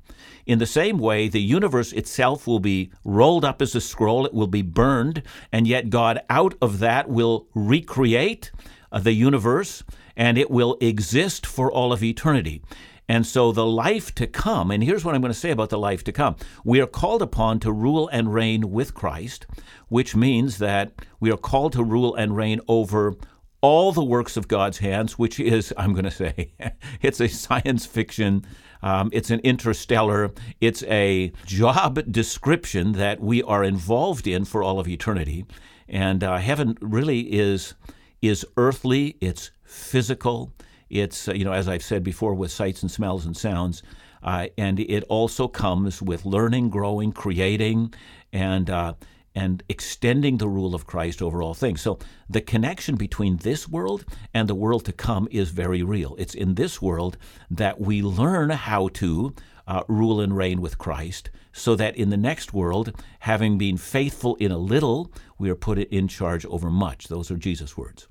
In 0.52 0.59
the 0.59 0.66
same 0.66 0.99
way, 0.99 1.28
the 1.28 1.40
universe 1.40 1.94
itself 1.94 2.47
will 2.47 2.61
be 2.61 2.92
rolled 3.04 3.42
up 3.42 3.62
as 3.62 3.75
a 3.75 3.80
scroll, 3.80 4.26
it 4.26 4.35
will 4.35 4.47
be 4.47 4.61
burned, 4.61 5.23
and 5.50 5.66
yet 5.66 5.88
God 5.88 6.21
out 6.28 6.52
of 6.61 6.78
that 6.80 7.09
will 7.09 7.47
recreate 7.54 8.52
uh, 8.92 8.99
the 8.99 9.14
universe 9.14 9.82
and 10.14 10.37
it 10.37 10.50
will 10.50 10.76
exist 10.82 11.47
for 11.47 11.73
all 11.73 11.90
of 11.90 12.02
eternity. 12.02 12.61
And 13.09 13.26
so 13.26 13.50
the 13.50 13.64
life 13.64 14.14
to 14.16 14.26
come, 14.26 14.71
and 14.71 14.85
here's 14.85 15.06
what 15.06 15.14
I'm 15.14 15.23
going 15.23 15.32
to 15.32 15.38
say 15.38 15.52
about 15.52 15.71
the 15.71 15.78
life 15.78 16.04
to 16.04 16.12
come. 16.12 16.37
We 16.66 16.82
are 16.82 16.87
called 16.87 17.23
upon 17.23 17.59
to 17.61 17.73
rule 17.73 18.09
and 18.09 18.35
reign 18.35 18.71
with 18.71 18.92
Christ, 18.92 19.47
which 19.88 20.14
means 20.14 20.59
that 20.59 20.92
we 21.18 21.32
are 21.32 21.38
called 21.38 21.73
to 21.73 21.82
rule 21.82 22.14
and 22.14 22.37
reign 22.37 22.61
over 22.68 23.16
all 23.62 23.92
the 23.92 24.04
works 24.04 24.37
of 24.37 24.49
God's 24.49 24.78
hands, 24.78 25.18
which 25.18 25.40
is, 25.40 25.73
I'm 25.78 25.92
going 25.92 26.04
to 26.04 26.11
say, 26.11 26.52
it's 27.00 27.21
a 27.21 27.28
science 27.28 27.87
fiction, 27.87 28.44
um, 28.83 29.11
it's 29.12 29.31
an 29.31 29.41
interstellar, 29.41 30.31
it's 30.61 30.83
a 30.85 31.33
job 31.47 32.01
description 32.11 32.93
that 32.93 33.21
we 33.21 33.43
are 33.43 33.62
involved 33.62 34.27
in 34.27 34.45
for 34.45 34.62
all 34.62 34.81
of 34.81 34.89
eternity. 34.89 35.45
And 35.89 36.25
uh, 36.25 36.39
heaven 36.39 36.77
really 36.81 37.33
is 37.33 37.75
is 38.21 38.47
earthly, 38.57 39.17
it's 39.21 39.51
physical, 39.65 40.53
it's 40.91 41.29
uh, 41.29 41.33
you 41.33 41.45
know 41.45 41.53
as 41.53 41.69
I've 41.69 41.83
said 41.83 42.03
before 42.03 42.35
with 42.35 42.51
sights 42.51 42.83
and 42.83 42.91
smells 42.91 43.27
and 43.27 43.37
sounds, 43.37 43.83
uh, 44.23 44.49
and 44.57 44.81
it 44.81 45.05
also 45.09 45.49
comes 45.49 46.01
with 46.01 46.25
learning, 46.25 46.71
growing, 46.71 47.12
creating, 47.12 47.93
and 48.33 48.71
uh, 48.71 48.95
and 49.35 49.62
extending 49.69 50.39
the 50.39 50.49
rule 50.49 50.75
of 50.75 50.87
Christ 50.87 51.23
over 51.23 51.43
all 51.43 51.55
things. 51.55 51.81
So 51.81 51.99
the 52.29 52.41
connection 52.41 52.97
between 52.97 53.39
this 53.39 53.69
world 53.69 54.05
and 54.35 54.49
the 54.49 54.55
world 54.55 54.85
to 54.85 54.93
come 54.93 55.29
is 55.31 55.51
very 55.51 55.83
real. 55.83 56.15
It's 56.19 56.35
in 56.35 56.55
this 56.55 56.83
world 56.83 57.17
that 57.51 57.81
we 57.81 58.03
learn 58.03 58.51
how 58.51 58.89
to 58.89 59.35
uh, 59.67 59.83
rule 59.89 60.21
and 60.21 60.37
reign 60.37 60.61
with 60.61 60.77
Christ, 60.77 61.31
so 61.53 61.77
that 61.77 61.97
in 61.97 62.11
the 62.11 62.17
next 62.17 62.53
world, 62.53 62.93
having 63.21 63.59
been 63.59 63.77
faithful 63.77 64.35
in 64.37 64.51
a 64.51 64.59
little, 64.59 65.12
we 65.39 65.51
are 65.51 65.55
put 65.55 65.79
in 65.79 66.09
charge 66.09 66.45
over 66.47 66.69
much. 66.69 67.09
Those 67.09 67.31
are 67.31 67.37
Jesus' 67.37 67.77
words. 67.77 68.09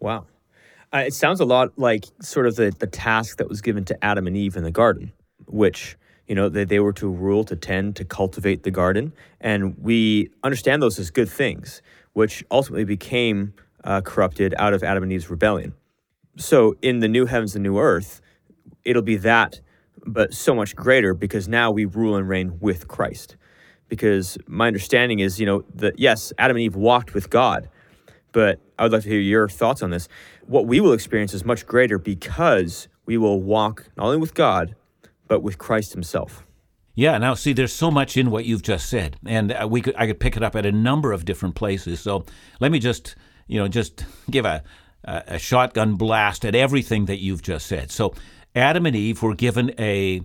Wow. 0.00 0.26
Uh, 0.92 1.04
it 1.06 1.14
sounds 1.14 1.40
a 1.40 1.44
lot 1.44 1.78
like 1.78 2.04
sort 2.20 2.46
of 2.46 2.56
the, 2.56 2.72
the 2.78 2.86
task 2.86 3.38
that 3.38 3.48
was 3.48 3.60
given 3.60 3.84
to 3.84 4.04
Adam 4.04 4.26
and 4.26 4.36
Eve 4.36 4.56
in 4.56 4.64
the 4.64 4.70
garden, 4.70 5.12
which 5.46 5.96
you 6.26 6.34
know, 6.34 6.48
that 6.48 6.68
they 6.68 6.80
were 6.80 6.92
to 6.94 7.08
rule, 7.08 7.44
to 7.44 7.56
tend, 7.56 7.96
to 7.96 8.04
cultivate 8.04 8.62
the 8.62 8.70
garden. 8.70 9.12
And 9.40 9.76
we 9.78 10.30
understand 10.42 10.82
those 10.82 10.98
as 10.98 11.10
good 11.10 11.28
things, 11.28 11.82
which 12.12 12.44
ultimately 12.50 12.84
became 12.84 13.54
uh, 13.84 14.00
corrupted 14.00 14.54
out 14.58 14.74
of 14.74 14.82
Adam 14.82 15.02
and 15.02 15.12
Eve's 15.12 15.30
rebellion. 15.30 15.74
So 16.36 16.76
in 16.80 17.00
the 17.00 17.08
new 17.08 17.26
heavens 17.26 17.54
and 17.54 17.62
new 17.62 17.78
earth, 17.78 18.20
it'll 18.84 19.02
be 19.02 19.16
that, 19.16 19.60
but 20.06 20.32
so 20.32 20.54
much 20.54 20.74
greater 20.74 21.14
because 21.14 21.48
now 21.48 21.70
we 21.70 21.84
rule 21.84 22.16
and 22.16 22.28
reign 22.28 22.58
with 22.60 22.88
Christ. 22.88 23.36
Because 23.88 24.38
my 24.46 24.68
understanding 24.68 25.18
is, 25.18 25.38
you 25.38 25.44
know, 25.44 25.64
that 25.74 25.98
yes, 25.98 26.32
Adam 26.38 26.56
and 26.56 26.64
Eve 26.64 26.76
walked 26.76 27.12
with 27.12 27.28
God, 27.28 27.68
but 28.32 28.58
I 28.78 28.84
would 28.84 28.92
like 28.92 29.02
to 29.02 29.08
hear 29.10 29.20
your 29.20 29.48
thoughts 29.48 29.82
on 29.82 29.90
this. 29.90 30.08
What 30.46 30.66
we 30.66 30.80
will 30.80 30.94
experience 30.94 31.34
is 31.34 31.44
much 31.44 31.66
greater 31.66 31.98
because 31.98 32.88
we 33.04 33.18
will 33.18 33.42
walk 33.42 33.90
not 33.96 34.06
only 34.06 34.16
with 34.16 34.32
God, 34.32 34.74
but 35.32 35.42
with 35.42 35.56
Christ 35.56 35.94
Himself. 35.94 36.44
Yeah. 36.94 37.16
Now, 37.16 37.32
see, 37.32 37.54
there's 37.54 37.72
so 37.72 37.90
much 37.90 38.18
in 38.18 38.30
what 38.30 38.44
you've 38.44 38.60
just 38.60 38.90
said, 38.90 39.16
and 39.24 39.50
uh, 39.50 39.66
we 39.66 39.80
could 39.80 39.94
I 39.96 40.06
could 40.06 40.20
pick 40.20 40.36
it 40.36 40.42
up 40.42 40.54
at 40.54 40.66
a 40.66 40.72
number 40.72 41.10
of 41.10 41.24
different 41.24 41.54
places. 41.54 42.00
So 42.00 42.26
let 42.60 42.70
me 42.70 42.78
just 42.78 43.16
you 43.46 43.58
know 43.58 43.66
just 43.66 44.04
give 44.30 44.44
a 44.44 44.62
a 45.04 45.38
shotgun 45.38 45.94
blast 45.94 46.44
at 46.44 46.54
everything 46.54 47.06
that 47.06 47.16
you've 47.16 47.40
just 47.40 47.64
said. 47.66 47.90
So 47.90 48.12
Adam 48.54 48.84
and 48.84 48.94
Eve 48.94 49.22
were 49.22 49.34
given 49.34 49.70
a 49.78 50.20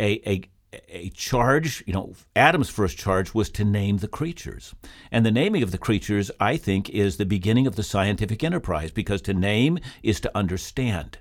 a 0.00 0.28
a 0.28 0.42
a 0.88 1.10
charge, 1.10 1.84
you 1.86 1.92
know, 1.92 2.14
Adam's 2.34 2.70
first 2.70 2.98
charge 2.98 3.32
was 3.32 3.48
to 3.50 3.64
name 3.64 3.98
the 3.98 4.08
creatures. 4.08 4.74
And 5.12 5.24
the 5.24 5.30
naming 5.30 5.62
of 5.62 5.70
the 5.70 5.78
creatures, 5.78 6.32
I 6.40 6.56
think, 6.56 6.90
is 6.90 7.16
the 7.16 7.26
beginning 7.26 7.68
of 7.68 7.76
the 7.76 7.82
scientific 7.84 8.42
enterprise 8.42 8.90
because 8.90 9.22
to 9.22 9.34
name 9.34 9.78
is 10.02 10.18
to 10.20 10.36
understand. 10.36 11.18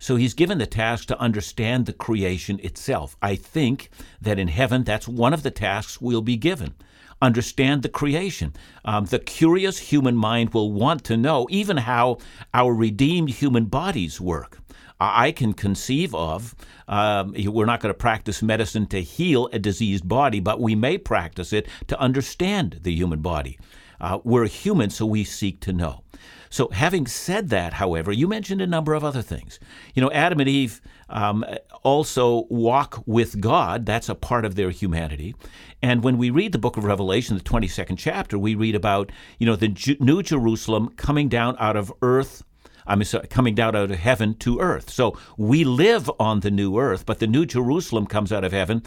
So 0.00 0.16
he's 0.16 0.34
given 0.34 0.56
the 0.58 0.66
task 0.66 1.06
to 1.08 1.20
understand 1.20 1.84
the 1.84 1.92
creation 1.92 2.58
itself. 2.62 3.16
I 3.20 3.36
think 3.36 3.90
that 4.20 4.38
in 4.38 4.48
heaven, 4.48 4.82
that's 4.82 5.06
one 5.06 5.34
of 5.34 5.42
the 5.42 5.50
tasks 5.50 6.00
we'll 6.00 6.22
be 6.22 6.38
given. 6.38 6.74
Understand 7.22 7.82
the 7.82 7.90
creation. 7.90 8.54
Um, 8.82 9.04
the 9.04 9.18
curious 9.18 9.78
human 9.78 10.16
mind 10.16 10.54
will 10.54 10.72
want 10.72 11.04
to 11.04 11.18
know 11.18 11.46
even 11.50 11.76
how 11.76 12.16
our 12.54 12.74
redeemed 12.74 13.28
human 13.28 13.66
bodies 13.66 14.18
work. 14.18 14.58
I 14.98 15.32
can 15.32 15.52
conceive 15.52 16.14
of, 16.14 16.54
um, 16.88 17.34
we're 17.36 17.66
not 17.66 17.80
going 17.80 17.92
to 17.92 17.98
practice 17.98 18.42
medicine 18.42 18.86
to 18.88 19.02
heal 19.02 19.48
a 19.52 19.58
diseased 19.58 20.08
body, 20.08 20.40
but 20.40 20.60
we 20.60 20.74
may 20.74 20.96
practice 20.96 21.52
it 21.52 21.68
to 21.88 22.00
understand 22.00 22.80
the 22.82 22.92
human 22.92 23.20
body. 23.20 23.58
Uh, 24.00 24.18
we're 24.24 24.46
human, 24.46 24.88
so 24.88 25.04
we 25.04 25.24
seek 25.24 25.60
to 25.60 25.72
know. 25.74 26.02
So, 26.48 26.68
having 26.68 27.06
said 27.06 27.48
that, 27.50 27.74
however, 27.74 28.12
you 28.12 28.26
mentioned 28.26 28.60
a 28.60 28.66
number 28.66 28.94
of 28.94 29.04
other 29.04 29.22
things. 29.22 29.60
You 29.94 30.02
know, 30.02 30.10
Adam 30.12 30.40
and 30.40 30.48
Eve 30.48 30.80
um, 31.08 31.44
also 31.82 32.46
walk 32.50 33.02
with 33.06 33.40
God. 33.40 33.86
That's 33.86 34.08
a 34.08 34.14
part 34.14 34.44
of 34.44 34.54
their 34.54 34.70
humanity. 34.70 35.34
And 35.82 36.02
when 36.02 36.18
we 36.18 36.30
read 36.30 36.52
the 36.52 36.58
book 36.58 36.76
of 36.76 36.84
Revelation, 36.84 37.36
the 37.36 37.44
22nd 37.44 37.96
chapter, 37.98 38.38
we 38.38 38.54
read 38.54 38.74
about, 38.74 39.12
you 39.38 39.46
know, 39.46 39.56
the 39.56 39.68
Ju- 39.68 39.96
New 40.00 40.22
Jerusalem 40.22 40.90
coming 40.96 41.28
down 41.28 41.56
out 41.58 41.76
of 41.76 41.92
earth 42.02 42.42
I 42.86 42.96
mean, 42.96 43.06
coming 43.28 43.54
down 43.54 43.76
out 43.76 43.90
of 43.90 43.98
heaven 43.98 44.34
to 44.38 44.58
earth. 44.58 44.90
So 44.90 45.16
we 45.36 45.62
live 45.62 46.10
on 46.18 46.40
the 46.40 46.50
new 46.50 46.76
earth, 46.76 47.06
but 47.06 47.20
the 47.20 47.26
new 47.28 47.46
Jerusalem 47.46 48.06
comes 48.06 48.32
out 48.32 48.42
of 48.42 48.50
heaven. 48.50 48.82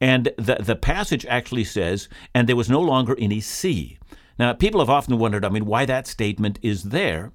And 0.00 0.32
the, 0.36 0.58
the 0.60 0.76
passage 0.76 1.26
actually 1.26 1.64
says, 1.64 2.08
and 2.34 2.48
there 2.48 2.54
was 2.54 2.70
no 2.70 2.80
longer 2.80 3.16
any 3.18 3.40
sea. 3.40 3.98
Now, 4.38 4.52
people 4.52 4.80
have 4.80 4.90
often 4.90 5.18
wondered, 5.18 5.44
I 5.44 5.48
mean, 5.48 5.66
why 5.66 5.84
that 5.86 6.06
statement 6.06 6.58
is 6.62 6.84
there. 6.84 7.32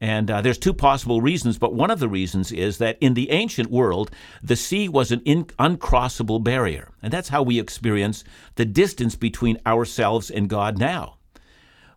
And 0.00 0.30
uh, 0.32 0.40
there's 0.40 0.58
two 0.58 0.74
possible 0.74 1.20
reasons, 1.20 1.58
but 1.58 1.74
one 1.74 1.90
of 1.90 2.00
the 2.00 2.08
reasons 2.08 2.50
is 2.50 2.78
that 2.78 2.98
in 3.00 3.14
the 3.14 3.30
ancient 3.30 3.70
world, 3.70 4.10
the 4.42 4.56
sea 4.56 4.88
was 4.88 5.12
an 5.12 5.20
in- 5.24 5.44
uncrossable 5.60 6.42
barrier. 6.42 6.90
And 7.02 7.12
that's 7.12 7.28
how 7.28 7.44
we 7.44 7.60
experience 7.60 8.24
the 8.56 8.64
distance 8.64 9.14
between 9.14 9.60
ourselves 9.64 10.28
and 10.28 10.48
God 10.48 10.76
now. 10.76 11.18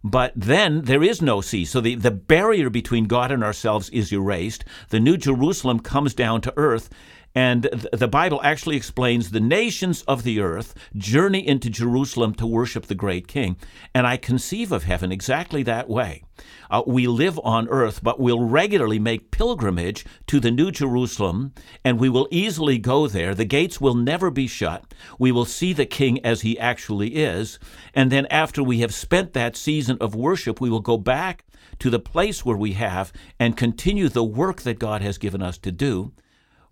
But 0.03 0.33
then 0.35 0.83
there 0.83 1.01
is 1.01 1.19
no 1.19 1.41
sea. 1.41 1.65
So 1.65 1.81
the, 1.81 1.95
the 1.95 2.11
barrier 2.11 2.69
between 2.69 3.05
God 3.05 3.31
and 3.31 3.43
ourselves 3.43 3.89
is 3.89 4.13
erased. 4.13 4.63
The 4.89 4.99
New 4.99 5.17
Jerusalem 5.17 5.79
comes 5.79 6.13
down 6.13 6.41
to 6.41 6.53
earth, 6.57 6.91
and 7.36 7.63
the 7.91 8.08
Bible 8.08 8.39
actually 8.43 8.78
explains 8.78 9.30
the 9.30 9.41
nations 9.41 10.04
of 10.04 10.24
the 10.24 10.39
earth 10.39 10.74
journey 10.95 11.45
into 11.45 11.69
Jerusalem 11.69 12.34
to 12.36 12.48
worship 12.48 12.86
the 12.86 12.95
great 12.95 13.28
king. 13.28 13.58
And 13.93 14.08
I 14.08 14.15
conceive 14.15 14.71
of 14.71 14.86
heaven 14.86 15.12
exactly 15.12 15.62
that 15.63 15.89
way. 15.89 16.24
Uh, 16.71 16.84
we 16.88 17.08
live 17.08 17.38
on 17.43 17.67
earth, 17.67 18.02
but 18.02 18.21
we'll 18.21 18.41
regularly 18.41 19.00
make 19.00 19.32
pilgrimage 19.32 20.06
to 20.28 20.39
the 20.39 20.50
New 20.50 20.71
Jerusalem, 20.71 21.54
and 21.84 22.00
we 22.00 22.10
will 22.10 22.28
easily 22.32 22.78
go 22.78 23.08
there. 23.08 23.36
The 23.36 23.45
gates 23.45 23.82
will 23.82 23.95
never 23.95 24.32
be 24.32 24.48
shut. 24.48 24.93
We 25.19 25.34
will 25.34 25.45
see 25.45 25.74
the 25.74 25.86
king 25.86 26.26
as 26.26 26.41
he 26.41 26.58
actually 26.58 27.15
is. 27.15 27.60
And 27.93 28.12
then, 28.12 28.28
after 28.28 28.63
we 28.63 28.80
have 28.80 28.93
spent 28.93 29.34
that 29.34 29.58
season 29.58 29.98
of 30.00 30.15
worship, 30.15 30.62
we 30.62 30.69
will 30.69 30.80
go 30.80 30.98
back 30.98 31.43
to 31.80 31.89
the 31.89 32.00
place 32.00 32.45
where 32.45 32.58
we 32.58 32.74
have 32.74 33.12
and 33.39 33.58
continue 33.58 34.08
the 34.08 34.24
work 34.24 34.62
that 34.62 34.80
God 34.80 35.02
has 35.02 35.17
given 35.17 35.41
us 35.41 35.58
to 35.60 35.71
do 35.71 36.13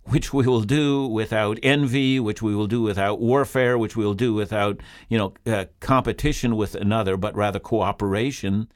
which 0.06 0.32
we 0.32 0.46
will 0.46 0.62
do 0.62 1.06
without 1.06 1.58
envy, 1.62 2.20
which 2.20 2.42
we 2.42 2.54
will 2.54 2.66
do 2.66 2.82
without 2.82 3.20
warfare, 3.20 3.78
which 3.78 3.96
we 3.96 4.04
will 4.04 4.14
do 4.14 4.34
without, 4.34 4.80
you 5.08 5.16
know, 5.16 5.34
uh, 5.46 5.64
competition 5.80 6.56
with 6.56 6.74
another, 6.74 7.16
but 7.16 7.34
rather 7.34 7.58
cooperation, 7.58 8.68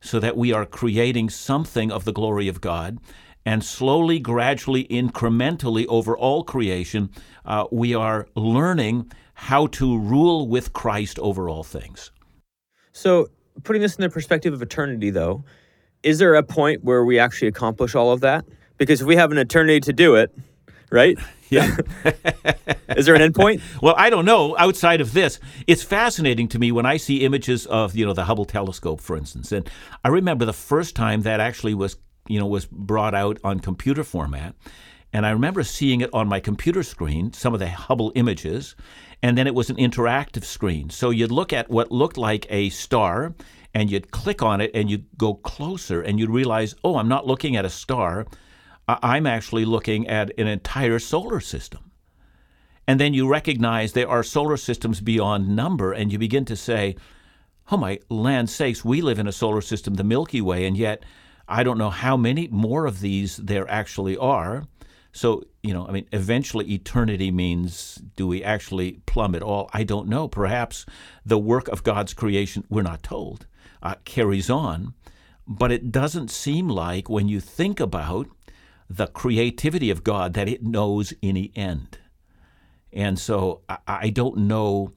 so 0.00 0.18
that 0.18 0.36
we 0.36 0.52
are 0.52 0.66
creating 0.66 1.30
something 1.30 1.92
of 1.92 2.04
the 2.04 2.12
glory 2.12 2.48
of 2.48 2.60
God. 2.60 2.98
And 3.44 3.64
slowly, 3.64 4.18
gradually, 4.18 4.84
incrementally 4.84 5.86
over 5.88 6.16
all 6.16 6.44
creation, 6.44 7.10
uh, 7.44 7.66
we 7.70 7.94
are 7.94 8.26
learning 8.36 9.10
how 9.34 9.66
to 9.68 9.98
rule 9.98 10.48
with 10.48 10.72
Christ 10.72 11.18
over 11.18 11.48
all 11.48 11.64
things. 11.64 12.10
So, 12.92 13.28
putting 13.64 13.82
this 13.82 13.96
in 13.96 14.02
the 14.02 14.10
perspective 14.10 14.52
of 14.52 14.62
eternity, 14.62 15.10
though, 15.10 15.44
is 16.02 16.18
there 16.18 16.34
a 16.34 16.42
point 16.42 16.84
where 16.84 17.04
we 17.04 17.18
actually 17.18 17.48
accomplish 17.48 17.94
all 17.94 18.12
of 18.12 18.20
that? 18.20 18.44
Because 18.78 19.00
if 19.00 19.06
we 19.06 19.16
have 19.16 19.30
an 19.32 19.38
eternity 19.38 19.80
to 19.80 19.92
do 19.92 20.14
it, 20.16 20.32
right? 20.92 21.18
Yeah. 21.50 21.76
Is 22.96 23.06
there 23.06 23.14
an 23.14 23.32
endpoint? 23.32 23.60
well, 23.82 23.94
I 23.96 24.10
don't 24.10 24.24
know. 24.24 24.56
Outside 24.58 25.00
of 25.00 25.12
this, 25.12 25.40
it's 25.66 25.82
fascinating 25.82 26.48
to 26.48 26.58
me 26.58 26.72
when 26.72 26.86
I 26.86 26.96
see 26.96 27.24
images 27.24 27.66
of 27.66 27.96
you 27.96 28.06
know 28.06 28.14
the 28.14 28.24
Hubble 28.24 28.44
telescope, 28.44 29.00
for 29.00 29.16
instance, 29.16 29.52
and 29.52 29.68
I 30.04 30.08
remember 30.08 30.44
the 30.44 30.52
first 30.52 30.94
time 30.94 31.22
that 31.22 31.40
actually 31.40 31.74
was 31.74 31.96
you 32.28 32.38
know 32.38 32.46
was 32.46 32.66
brought 32.66 33.14
out 33.14 33.38
on 33.44 33.60
computer 33.60 34.04
format, 34.04 34.54
and 35.12 35.26
I 35.26 35.30
remember 35.30 35.62
seeing 35.62 36.00
it 36.00 36.10
on 36.12 36.28
my 36.28 36.40
computer 36.40 36.82
screen, 36.82 37.32
some 37.32 37.52
of 37.52 37.60
the 37.60 37.68
Hubble 37.68 38.12
images, 38.14 38.74
and 39.22 39.36
then 39.36 39.46
it 39.46 39.54
was 39.54 39.68
an 39.68 39.76
interactive 39.76 40.44
screen. 40.44 40.90
So 40.90 41.10
you'd 41.10 41.30
look 41.30 41.52
at 41.52 41.70
what 41.70 41.92
looked 41.92 42.16
like 42.16 42.46
a 42.48 42.70
star, 42.70 43.34
and 43.74 43.90
you'd 43.90 44.10
click 44.10 44.42
on 44.42 44.60
it, 44.60 44.70
and 44.74 44.90
you'd 44.90 45.06
go 45.18 45.34
closer, 45.34 46.00
and 46.00 46.18
you'd 46.18 46.30
realize, 46.30 46.74
oh, 46.82 46.96
I'm 46.96 47.08
not 47.08 47.26
looking 47.26 47.56
at 47.56 47.64
a 47.64 47.70
star. 47.70 48.26
I'm 49.02 49.26
actually 49.26 49.64
looking 49.64 50.08
at 50.08 50.30
an 50.38 50.46
entire 50.46 50.98
solar 50.98 51.40
system. 51.40 51.90
And 52.86 52.98
then 52.98 53.14
you 53.14 53.28
recognize 53.28 53.92
there 53.92 54.08
are 54.08 54.24
solar 54.24 54.56
systems 54.56 55.00
beyond 55.00 55.54
number, 55.54 55.92
and 55.92 56.12
you 56.12 56.18
begin 56.18 56.44
to 56.46 56.56
say, 56.56 56.96
oh 57.70 57.76
my 57.76 58.00
land 58.08 58.50
sakes, 58.50 58.84
we 58.84 59.00
live 59.00 59.20
in 59.20 59.28
a 59.28 59.32
solar 59.32 59.60
system, 59.60 59.94
the 59.94 60.04
Milky 60.04 60.40
Way, 60.40 60.66
and 60.66 60.76
yet 60.76 61.04
I 61.48 61.62
don't 61.62 61.78
know 61.78 61.90
how 61.90 62.16
many 62.16 62.48
more 62.48 62.86
of 62.86 63.00
these 63.00 63.36
there 63.36 63.70
actually 63.70 64.16
are. 64.16 64.64
So, 65.12 65.44
you 65.62 65.72
know, 65.72 65.86
I 65.86 65.92
mean, 65.92 66.08
eventually 66.12 66.72
eternity 66.72 67.30
means 67.30 68.02
do 68.16 68.26
we 68.26 68.42
actually 68.42 69.00
plumb 69.06 69.34
it 69.34 69.42
all? 69.42 69.70
I 69.72 69.84
don't 69.84 70.08
know. 70.08 70.26
Perhaps 70.26 70.86
the 71.24 71.38
work 71.38 71.68
of 71.68 71.84
God's 71.84 72.14
creation, 72.14 72.64
we're 72.68 72.82
not 72.82 73.02
told, 73.02 73.46
uh, 73.82 73.94
carries 74.04 74.50
on. 74.50 74.94
but 75.46 75.72
it 75.72 75.90
doesn't 75.90 76.30
seem 76.30 76.68
like 76.68 77.08
when 77.08 77.28
you 77.28 77.40
think 77.40 77.80
about 77.80 78.28
the 78.96 79.06
creativity 79.06 79.90
of 79.90 80.04
God 80.04 80.34
that 80.34 80.48
it 80.48 80.62
knows 80.62 81.14
any 81.22 81.50
end. 81.56 81.98
And 82.92 83.18
so 83.18 83.62
I, 83.68 83.78
I 83.86 84.10
don't 84.10 84.38
know 84.38 84.92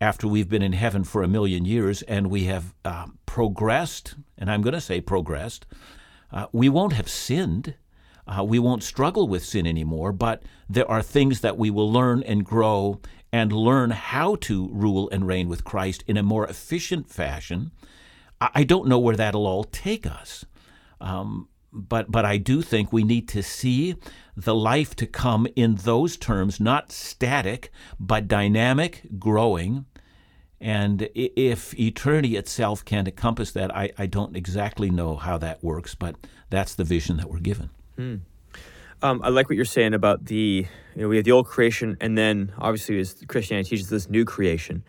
after 0.00 0.26
we've 0.28 0.48
been 0.48 0.62
in 0.62 0.72
heaven 0.72 1.04
for 1.04 1.22
a 1.22 1.28
million 1.28 1.64
years 1.64 2.02
and 2.02 2.30
we 2.30 2.44
have 2.44 2.74
uh, 2.84 3.06
progressed, 3.26 4.14
and 4.38 4.50
I'm 4.50 4.62
going 4.62 4.74
to 4.74 4.80
say 4.80 5.00
progressed, 5.00 5.66
uh, 6.32 6.46
we 6.52 6.68
won't 6.68 6.92
have 6.92 7.08
sinned. 7.08 7.74
Uh, 8.26 8.44
we 8.44 8.58
won't 8.60 8.84
struggle 8.84 9.26
with 9.26 9.44
sin 9.44 9.66
anymore, 9.66 10.12
but 10.12 10.44
there 10.68 10.88
are 10.88 11.02
things 11.02 11.40
that 11.40 11.58
we 11.58 11.70
will 11.70 11.90
learn 11.92 12.22
and 12.22 12.44
grow 12.44 13.00
and 13.32 13.52
learn 13.52 13.90
how 13.90 14.36
to 14.36 14.68
rule 14.72 15.08
and 15.10 15.26
reign 15.26 15.48
with 15.48 15.64
Christ 15.64 16.04
in 16.06 16.16
a 16.16 16.22
more 16.22 16.46
efficient 16.46 17.10
fashion. 17.10 17.72
I 18.40 18.64
don't 18.64 18.88
know 18.88 18.98
where 18.98 19.16
that'll 19.16 19.46
all 19.46 19.64
take 19.64 20.06
us. 20.06 20.46
Um, 21.00 21.48
but 21.72 22.10
but 22.10 22.24
I 22.24 22.36
do 22.36 22.62
think 22.62 22.92
we 22.92 23.04
need 23.04 23.28
to 23.28 23.42
see 23.42 23.96
the 24.36 24.54
life 24.54 24.94
to 24.96 25.06
come 25.06 25.46
in 25.56 25.76
those 25.76 26.16
terms, 26.16 26.60
not 26.60 26.92
static, 26.92 27.70
but 27.98 28.28
dynamic, 28.28 29.02
growing. 29.18 29.86
And 30.60 31.08
if 31.14 31.78
eternity 31.78 32.36
itself 32.36 32.84
can't 32.84 33.08
encompass 33.08 33.52
that, 33.52 33.74
I, 33.74 33.92
I 33.96 34.06
don't 34.06 34.36
exactly 34.36 34.90
know 34.90 35.16
how 35.16 35.38
that 35.38 35.64
works, 35.64 35.94
but 35.94 36.16
that's 36.50 36.74
the 36.74 36.84
vision 36.84 37.16
that 37.16 37.30
we're 37.30 37.38
given. 37.40 37.70
Hmm. 37.96 38.16
Um, 39.02 39.22
I 39.24 39.30
like 39.30 39.48
what 39.48 39.56
you're 39.56 39.64
saying 39.64 39.94
about 39.94 40.26
the, 40.26 40.66
you 40.94 41.02
know, 41.02 41.08
we 41.08 41.16
have 41.16 41.24
the 41.24 41.32
old 41.32 41.46
creation, 41.46 41.96
and 42.02 42.18
then 42.18 42.52
obviously 42.58 42.98
as 43.00 43.24
Christianity 43.26 43.70
teaches 43.70 43.88
this 43.88 44.10
new 44.10 44.26
creation. 44.26 44.84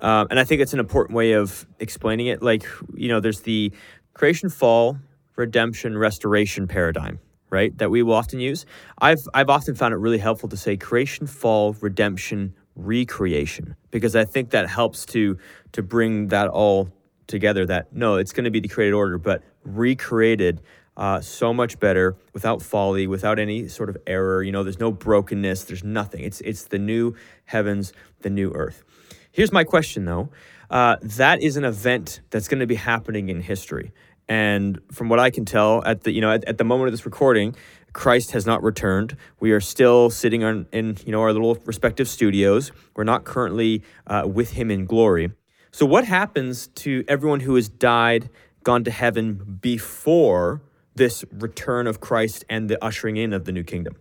Um, 0.00 0.28
and 0.30 0.38
I 0.38 0.44
think 0.44 0.60
it's 0.60 0.72
an 0.72 0.78
important 0.78 1.16
way 1.16 1.32
of 1.32 1.66
explaining 1.80 2.28
it. 2.28 2.40
Like, 2.40 2.64
you 2.94 3.08
know, 3.08 3.18
there's 3.18 3.40
the 3.40 3.72
creation 4.14 4.48
fall, 4.48 4.98
redemption, 5.38 5.96
restoration 5.96 6.66
paradigm, 6.66 7.20
right? 7.50 7.76
That 7.78 7.90
we 7.90 8.02
will 8.02 8.14
often 8.14 8.40
use. 8.40 8.66
I've, 9.00 9.20
I've 9.32 9.48
often 9.48 9.74
found 9.74 9.94
it 9.94 9.98
really 9.98 10.18
helpful 10.18 10.48
to 10.50 10.56
say 10.56 10.76
creation, 10.76 11.26
fall, 11.26 11.74
redemption, 11.80 12.54
recreation, 12.74 13.76
because 13.90 14.14
I 14.14 14.24
think 14.24 14.50
that 14.50 14.68
helps 14.68 15.06
to, 15.06 15.38
to 15.72 15.82
bring 15.82 16.28
that 16.28 16.48
all 16.48 16.90
together 17.26 17.66
that 17.66 17.92
no, 17.92 18.16
it's 18.16 18.32
going 18.32 18.44
to 18.44 18.50
be 18.50 18.60
the 18.60 18.68
created 18.68 18.94
order, 18.94 19.18
but 19.18 19.42
recreated 19.64 20.60
uh, 20.96 21.20
so 21.20 21.54
much 21.54 21.78
better 21.78 22.16
without 22.32 22.60
folly, 22.60 23.06
without 23.06 23.38
any 23.38 23.68
sort 23.68 23.88
of 23.88 23.96
error. 24.06 24.42
You 24.42 24.50
know, 24.50 24.64
there's 24.64 24.80
no 24.80 24.90
brokenness, 24.90 25.64
there's 25.64 25.84
nothing. 25.84 26.24
It's 26.24 26.40
it's 26.40 26.64
the 26.64 26.78
new 26.78 27.14
heavens, 27.44 27.92
the 28.20 28.30
new 28.30 28.50
earth. 28.52 28.82
Here's 29.30 29.52
my 29.52 29.62
question 29.62 30.04
though. 30.04 30.30
Uh, 30.70 30.96
that 31.02 31.40
is 31.40 31.56
an 31.56 31.64
event 31.64 32.20
that's 32.30 32.48
going 32.48 32.60
to 32.60 32.66
be 32.66 32.74
happening 32.74 33.28
in 33.28 33.40
history. 33.40 33.92
And 34.28 34.80
from 34.92 35.08
what 35.08 35.18
I 35.18 35.30
can 35.30 35.44
tell, 35.44 35.82
at 35.84 36.02
the 36.02 36.12
you 36.12 36.20
know 36.20 36.30
at, 36.30 36.44
at, 36.44 36.58
the 36.58 36.64
moment 36.64 36.88
of 36.88 36.92
this 36.92 37.04
recording, 37.06 37.54
Christ 37.92 38.32
has 38.32 38.46
not 38.46 38.62
returned. 38.62 39.16
We 39.40 39.52
are 39.52 39.60
still 39.60 40.10
sitting 40.10 40.44
on 40.44 40.66
in 40.72 40.98
you 41.06 41.12
know 41.12 41.22
our 41.22 41.32
little 41.32 41.56
respective 41.64 42.08
studios. 42.08 42.70
We're 42.94 43.04
not 43.04 43.24
currently 43.24 43.82
uh, 44.06 44.24
with 44.26 44.52
Him 44.52 44.70
in 44.70 44.84
glory. 44.84 45.32
So 45.70 45.86
what 45.86 46.04
happens 46.04 46.68
to 46.68 47.04
everyone 47.08 47.40
who 47.40 47.54
has 47.54 47.68
died, 47.68 48.30
gone 48.64 48.84
to 48.84 48.90
heaven 48.90 49.58
before 49.60 50.62
this 50.94 51.24
return 51.32 51.86
of 51.86 52.00
Christ 52.00 52.44
and 52.48 52.68
the 52.68 52.82
ushering 52.84 53.16
in 53.16 53.32
of 53.32 53.44
the 53.44 53.52
new 53.52 53.64
kingdom? 53.64 53.96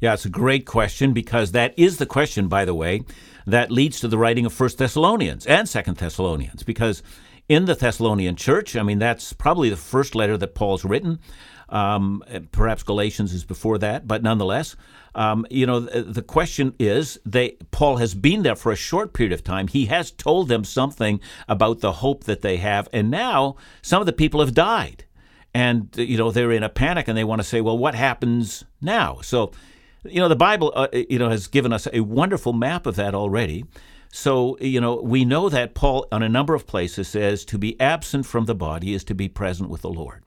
Yeah, 0.00 0.12
it's 0.12 0.24
a 0.24 0.30
great 0.30 0.64
question 0.64 1.12
because 1.12 1.52
that 1.52 1.74
is 1.76 1.96
the 1.96 2.06
question, 2.06 2.46
by 2.46 2.64
the 2.64 2.74
way, 2.74 3.02
that 3.46 3.72
leads 3.72 3.98
to 4.00 4.08
the 4.08 4.18
writing 4.18 4.46
of 4.46 4.52
First 4.52 4.78
Thessalonians 4.78 5.44
and 5.46 5.68
Second 5.68 5.96
Thessalonians. 5.96 6.62
Because 6.62 7.02
in 7.48 7.64
the 7.64 7.74
Thessalonian 7.74 8.36
church, 8.36 8.76
I 8.76 8.82
mean, 8.82 8.98
that's 8.98 9.32
probably 9.32 9.70
the 9.70 9.76
first 9.76 10.14
letter 10.14 10.36
that 10.36 10.54
Paul's 10.54 10.84
written. 10.84 11.18
Um, 11.70 12.24
perhaps 12.50 12.82
Galatians 12.82 13.34
is 13.34 13.44
before 13.44 13.76
that, 13.78 14.08
but 14.08 14.22
nonetheless, 14.22 14.74
um, 15.14 15.46
you 15.50 15.66
know, 15.66 15.80
the, 15.80 16.02
the 16.02 16.22
question 16.22 16.74
is, 16.78 17.18
they 17.26 17.58
Paul 17.70 17.96
has 17.96 18.14
been 18.14 18.42
there 18.42 18.56
for 18.56 18.72
a 18.72 18.76
short 18.76 19.12
period 19.12 19.34
of 19.34 19.44
time. 19.44 19.68
He 19.68 19.86
has 19.86 20.10
told 20.10 20.48
them 20.48 20.64
something 20.64 21.20
about 21.46 21.80
the 21.80 21.92
hope 21.92 22.24
that 22.24 22.40
they 22.40 22.56
have, 22.56 22.88
and 22.90 23.10
now 23.10 23.56
some 23.82 24.00
of 24.00 24.06
the 24.06 24.14
people 24.14 24.40
have 24.40 24.54
died 24.54 25.04
and 25.54 25.88
you 25.96 26.16
know 26.16 26.30
they're 26.30 26.52
in 26.52 26.62
a 26.62 26.68
panic 26.68 27.08
and 27.08 27.16
they 27.16 27.24
want 27.24 27.40
to 27.40 27.46
say, 27.46 27.60
well, 27.60 27.76
what 27.76 27.94
happens 27.94 28.64
now? 28.80 29.18
So, 29.22 29.52
you 30.04 30.20
know, 30.20 30.28
the 30.28 30.36
Bible, 30.36 30.72
uh, 30.74 30.88
you 30.92 31.18
know, 31.18 31.30
has 31.30 31.46
given 31.46 31.72
us 31.72 31.88
a 31.92 32.00
wonderful 32.00 32.52
map 32.52 32.86
of 32.86 32.96
that 32.96 33.14
already. 33.14 33.64
So, 34.10 34.56
you 34.58 34.80
know, 34.80 34.96
we 34.96 35.24
know 35.24 35.48
that 35.48 35.74
Paul, 35.74 36.06
on 36.10 36.22
a 36.22 36.28
number 36.28 36.54
of 36.54 36.66
places, 36.66 37.08
says 37.08 37.44
to 37.46 37.58
be 37.58 37.78
absent 37.80 38.26
from 38.26 38.46
the 38.46 38.54
body 38.54 38.94
is 38.94 39.04
to 39.04 39.14
be 39.14 39.28
present 39.28 39.68
with 39.68 39.82
the 39.82 39.90
Lord. 39.90 40.22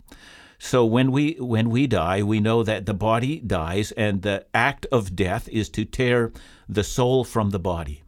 So 0.59 0.85
when 0.85 1.11
we 1.11 1.37
when 1.39 1.71
we 1.71 1.87
die, 1.87 2.21
we 2.21 2.39
know 2.39 2.61
that 2.61 2.85
the 2.85 2.93
body 2.93 3.39
dies, 3.39 3.91
and 3.93 4.21
the 4.21 4.45
act 4.53 4.85
of 4.91 5.15
death 5.15 5.49
is 5.49 5.69
to 5.69 5.85
tear 5.85 6.31
the 6.69 6.83
soul 6.83 7.23
from 7.23 7.49
the 7.49 7.59
body. 7.59 8.03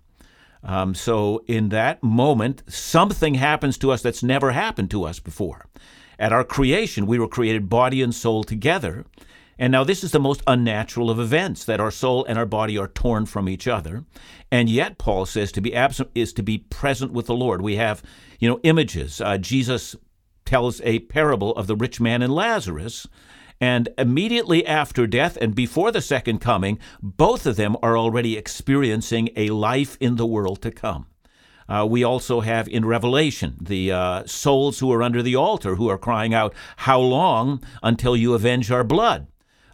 Um, 0.63 0.93
so 0.93 1.43
in 1.47 1.69
that 1.69 2.03
moment, 2.03 2.61
something 2.67 3.33
happens 3.33 3.77
to 3.79 3.91
us 3.91 4.03
that's 4.03 4.21
never 4.21 4.51
happened 4.51 4.91
to 4.91 5.03
us 5.03 5.19
before. 5.19 5.65
At 6.19 6.31
our 6.31 6.43
creation, 6.43 7.07
we 7.07 7.17
were 7.17 7.27
created 7.27 7.69
body 7.69 8.03
and 8.03 8.13
soul 8.13 8.43
together. 8.43 9.05
And 9.59 9.71
now, 9.71 9.83
this 9.83 10.03
is 10.03 10.11
the 10.11 10.19
most 10.19 10.41
unnatural 10.47 11.09
of 11.09 11.19
events 11.19 11.63
that 11.65 11.79
our 11.79 11.91
soul 11.91 12.25
and 12.25 12.39
our 12.39 12.45
body 12.45 12.77
are 12.77 12.87
torn 12.87 13.25
from 13.25 13.47
each 13.47 13.67
other. 13.67 14.03
And 14.51 14.69
yet, 14.69 14.97
Paul 14.97 15.25
says 15.25 15.51
to 15.51 15.61
be 15.61 15.75
absent 15.75 16.09
is 16.15 16.33
to 16.33 16.43
be 16.43 16.57
present 16.57 17.11
with 17.11 17.27
the 17.27 17.35
Lord. 17.35 17.61
We 17.61 17.75
have, 17.75 18.01
you 18.39 18.49
know, 18.49 18.59
images. 18.63 19.21
Uh, 19.21 19.37
Jesus 19.37 19.95
tells 20.45 20.81
a 20.81 20.99
parable 20.99 21.51
of 21.51 21.67
the 21.67 21.75
rich 21.75 21.99
man 21.99 22.21
and 22.21 22.33
Lazarus. 22.33 23.07
And 23.61 23.89
immediately 23.97 24.65
after 24.65 25.07
death 25.07 25.37
and 25.39 25.55
before 25.55 25.91
the 25.91 26.01
second 26.01 26.39
coming, 26.39 26.79
both 27.01 27.45
of 27.45 27.55
them 27.55 27.77
are 27.81 27.97
already 27.97 28.35
experiencing 28.35 29.29
a 29.35 29.49
life 29.49 29.97
in 30.01 30.15
the 30.15 30.25
world 30.25 30.61
to 30.63 30.71
come. 30.71 31.07
Uh, 31.69 31.85
we 31.89 32.03
also 32.03 32.41
have 32.41 32.67
in 32.67 32.85
Revelation 32.85 33.55
the 33.61 33.91
uh, 33.91 34.25
souls 34.25 34.79
who 34.79 34.91
are 34.91 35.01
under 35.01 35.21
the 35.23 35.35
altar 35.35 35.75
who 35.75 35.87
are 35.87 35.97
crying 35.97 36.33
out, 36.33 36.53
How 36.77 36.99
long 36.99 37.63
until 37.81 38.17
you 38.17 38.33
avenge 38.33 38.69
our 38.69 38.83
blood? 38.83 39.27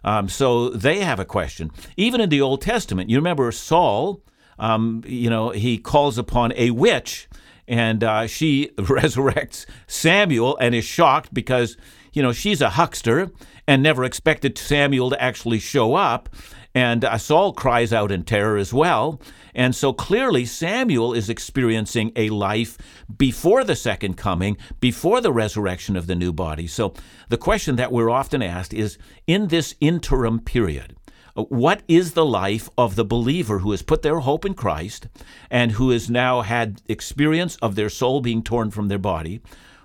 Um, 0.04 0.28
so 0.28 0.70
they 0.70 1.00
have 1.00 1.20
a 1.20 1.24
question. 1.24 1.70
Even 1.96 2.20
in 2.20 2.28
the 2.28 2.40
Old 2.40 2.62
Testament, 2.62 3.10
you 3.10 3.16
remember 3.16 3.50
Saul, 3.52 4.22
um, 4.58 5.02
you 5.06 5.30
know, 5.30 5.50
he 5.50 5.78
calls 5.78 6.18
upon 6.18 6.52
a 6.56 6.70
witch 6.70 7.28
and 7.66 8.02
uh, 8.02 8.26
she 8.26 8.70
resurrects 8.76 9.64
Samuel 9.86 10.56
and 10.58 10.74
is 10.74 10.84
shocked 10.84 11.32
because, 11.32 11.76
you 12.12 12.22
know, 12.22 12.32
she's 12.32 12.60
a 12.60 12.70
huckster 12.70 13.30
and 13.66 13.82
never 13.82 14.04
expected 14.04 14.58
Samuel 14.58 15.10
to 15.10 15.22
actually 15.22 15.58
show 15.58 15.94
up. 15.94 16.28
And 16.74 17.04
uh, 17.04 17.18
Saul 17.18 17.52
cries 17.52 17.92
out 17.92 18.12
in 18.12 18.22
terror 18.22 18.56
as 18.56 18.72
well. 18.72 19.20
And 19.54 19.74
so 19.74 19.92
clearly, 19.92 20.44
Samuel 20.44 21.12
is 21.12 21.28
experiencing 21.28 22.12
a 22.14 22.30
life 22.30 22.78
before 23.16 23.64
the 23.64 23.74
second 23.74 24.16
coming, 24.16 24.56
before 24.78 25.20
the 25.20 25.32
resurrection 25.32 25.96
of 25.96 26.06
the 26.06 26.14
new 26.14 26.32
body. 26.32 26.68
So 26.68 26.94
the 27.28 27.36
question 27.36 27.76
that 27.76 27.90
we're 27.90 28.10
often 28.10 28.42
asked 28.42 28.72
is 28.72 28.98
in 29.26 29.48
this 29.48 29.74
interim 29.80 30.38
period, 30.38 30.94
uh, 31.36 31.42
what 31.44 31.82
is 31.88 32.12
the 32.12 32.24
life 32.24 32.68
of 32.78 32.94
the 32.94 33.04
believer 33.04 33.58
who 33.58 33.72
has 33.72 33.82
put 33.82 34.02
their 34.02 34.20
hope 34.20 34.44
in 34.44 34.54
Christ 34.54 35.08
and 35.50 35.72
who 35.72 35.90
has 35.90 36.08
now 36.08 36.42
had 36.42 36.82
experience 36.88 37.56
of 37.56 37.74
their 37.74 37.88
soul 37.88 38.20
being 38.20 38.42
torn 38.42 38.70
from 38.70 38.88
their 38.88 38.98
body? 38.98 39.40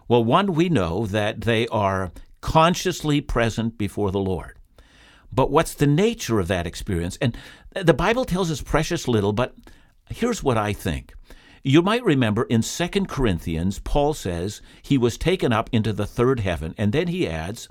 Well, 0.07 0.23
one, 0.23 0.53
we 0.53 0.69
know 0.69 1.05
that 1.07 1.41
they 1.41 1.67
are 1.67 2.11
consciously 2.41 3.21
present 3.21 3.77
before 3.77 4.11
the 4.11 4.19
Lord. 4.19 4.57
But 5.31 5.51
what's 5.51 5.73
the 5.73 5.87
nature 5.87 6.39
of 6.39 6.47
that 6.47 6.67
experience? 6.67 7.17
And 7.19 7.35
the 7.73 7.93
Bible 7.93 8.23
tells 8.23 8.51
us 8.51 8.61
precious 8.61 9.07
little, 9.07 9.33
but 9.33 9.55
here's 10.09 10.43
what 10.43 10.57
I 10.57 10.73
think. 10.73 11.13
You 11.63 11.81
might 11.81 12.05
remember 12.05 12.43
in 12.43 12.61
2 12.61 12.87
Corinthians, 13.07 13.79
Paul 13.79 14.13
says 14.13 14.61
he 14.83 14.97
was 14.97 15.17
taken 15.17 15.51
up 15.51 15.69
into 15.71 15.91
the 15.91 16.05
third 16.05 16.41
heaven, 16.41 16.75
and 16.77 16.93
then 16.93 17.07
he 17.07 17.27
adds, 17.27 17.67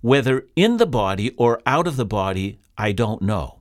whether 0.00 0.46
in 0.54 0.76
the 0.76 0.86
body 0.86 1.30
or 1.36 1.60
out 1.66 1.88
of 1.88 1.96
the 1.96 2.06
body, 2.06 2.60
I 2.78 2.92
don't 2.92 3.22
know. 3.22 3.58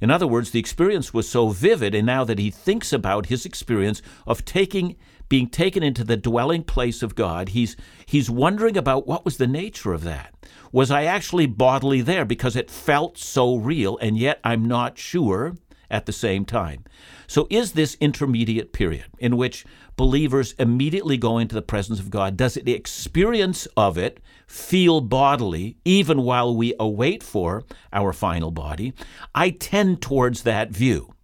In 0.00 0.10
other 0.10 0.26
words, 0.26 0.50
the 0.50 0.58
experience 0.58 1.14
was 1.14 1.28
so 1.28 1.50
vivid, 1.50 1.94
and 1.94 2.04
now 2.04 2.24
that 2.24 2.40
he 2.40 2.50
thinks 2.50 2.92
about 2.92 3.26
his 3.26 3.46
experience 3.46 4.02
of 4.26 4.44
taking 4.44 4.96
being 5.28 5.48
taken 5.48 5.82
into 5.82 6.04
the 6.04 6.16
dwelling 6.16 6.64
place 6.64 7.02
of 7.02 7.14
God, 7.14 7.50
he's 7.50 7.76
he's 8.06 8.30
wondering 8.30 8.76
about 8.76 9.06
what 9.06 9.24
was 9.24 9.36
the 9.36 9.46
nature 9.46 9.92
of 9.92 10.04
that. 10.04 10.34
Was 10.72 10.90
I 10.90 11.04
actually 11.04 11.46
bodily 11.46 12.00
there 12.02 12.24
because 12.24 12.56
it 12.56 12.70
felt 12.70 13.16
so 13.18 13.56
real, 13.56 13.96
and 13.98 14.18
yet 14.18 14.40
I'm 14.44 14.66
not 14.66 14.98
sure 14.98 15.56
at 15.90 16.06
the 16.06 16.12
same 16.12 16.44
time? 16.44 16.84
So, 17.26 17.46
is 17.48 17.72
this 17.72 17.96
intermediate 18.00 18.72
period 18.72 19.06
in 19.18 19.36
which 19.36 19.64
believers 19.96 20.54
immediately 20.58 21.16
go 21.16 21.38
into 21.38 21.54
the 21.54 21.62
presence 21.62 22.00
of 22.00 22.10
God, 22.10 22.36
does 22.36 22.54
the 22.54 22.74
experience 22.74 23.66
of 23.76 23.96
it 23.96 24.20
feel 24.46 25.00
bodily 25.00 25.76
even 25.84 26.22
while 26.22 26.54
we 26.54 26.74
await 26.78 27.22
for 27.22 27.64
our 27.92 28.12
final 28.12 28.50
body? 28.50 28.92
I 29.34 29.50
tend 29.50 30.02
towards 30.02 30.42
that 30.42 30.70
view, 30.70 31.14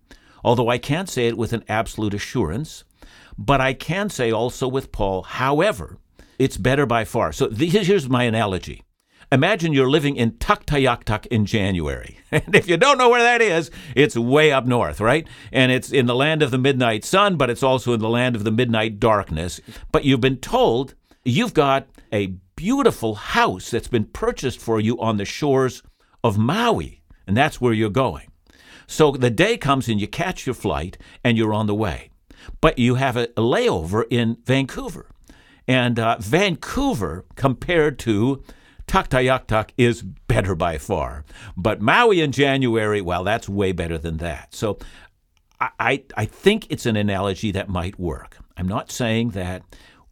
although 0.44 0.68
I 0.68 0.78
can't 0.78 1.08
say 1.08 1.26
it 1.26 1.36
with 1.36 1.52
an 1.52 1.64
absolute 1.68 2.14
assurance. 2.14 2.84
But 3.40 3.62
I 3.62 3.72
can 3.72 4.10
say 4.10 4.30
also 4.30 4.68
with 4.68 4.92
Paul, 4.92 5.22
however, 5.22 5.96
It's 6.38 6.56
better 6.56 6.86
by 6.86 7.04
far. 7.04 7.32
So 7.32 7.50
here's 7.50 8.08
my 8.08 8.24
analogy. 8.24 8.82
Imagine 9.32 9.72
you're 9.72 9.90
living 9.90 10.16
in 10.16 10.32
Tuktoyaktuk 10.32 11.26
in 11.26 11.46
January. 11.46 12.18
And 12.32 12.54
if 12.54 12.68
you 12.68 12.76
don't 12.76 12.98
know 12.98 13.08
where 13.08 13.22
that 13.22 13.42
is, 13.42 13.70
it's 13.96 14.16
way 14.16 14.52
up 14.52 14.66
north, 14.66 15.00
right? 15.00 15.26
And 15.52 15.72
it's 15.72 15.90
in 15.90 16.06
the 16.06 16.14
land 16.14 16.42
of 16.42 16.50
the 16.50 16.58
midnight 16.58 17.04
sun, 17.04 17.36
but 17.36 17.50
it's 17.50 17.62
also 17.62 17.92
in 17.92 18.00
the 18.00 18.08
land 18.08 18.36
of 18.36 18.44
the 18.44 18.50
midnight 18.50 19.00
darkness. 19.00 19.60
But 19.92 20.04
you've 20.04 20.20
been 20.20 20.38
told 20.38 20.94
you've 21.24 21.54
got 21.54 21.88
a 22.12 22.34
beautiful 22.56 23.14
house 23.14 23.70
that's 23.70 23.88
been 23.88 24.04
purchased 24.04 24.60
for 24.60 24.80
you 24.80 25.00
on 25.00 25.16
the 25.16 25.24
shores 25.24 25.82
of 26.22 26.38
Maui, 26.38 27.02
and 27.26 27.36
that's 27.36 27.60
where 27.60 27.72
you're 27.72 27.90
going. 27.90 28.28
So 28.86 29.12
the 29.12 29.30
day 29.30 29.56
comes 29.56 29.88
and 29.88 30.00
you 30.00 30.08
catch 30.08 30.46
your 30.46 30.54
flight 30.54 30.98
and 31.24 31.36
you're 31.36 31.54
on 31.54 31.66
the 31.66 31.74
way. 31.74 32.10
But 32.60 32.78
you 32.78 32.96
have 32.96 33.16
a, 33.16 33.28
layover 33.28 34.04
in 34.10 34.38
Vancouver. 34.44 35.06
And 35.68 35.98
uh, 35.98 36.16
Vancouver, 36.18 37.24
compared 37.36 37.98
to 38.00 38.42
Tuktoyaktuk, 38.86 39.70
is 39.76 40.02
better 40.02 40.54
by 40.54 40.78
far. 40.78 41.24
But 41.56 41.80
Maui 41.80 42.20
in 42.20 42.32
January, 42.32 43.00
well, 43.00 43.24
that's 43.24 43.48
way 43.48 43.72
better 43.72 43.98
than 43.98 44.16
that. 44.18 44.54
So 44.54 44.78
I, 45.60 46.04
I 46.16 46.24
think 46.24 46.66
it's 46.70 46.86
an 46.86 46.96
analogy 46.96 47.50
that 47.52 47.68
might 47.68 47.98
work. 47.98 48.38
I'm 48.56 48.68
not 48.68 48.90
saying 48.90 49.30
that 49.30 49.62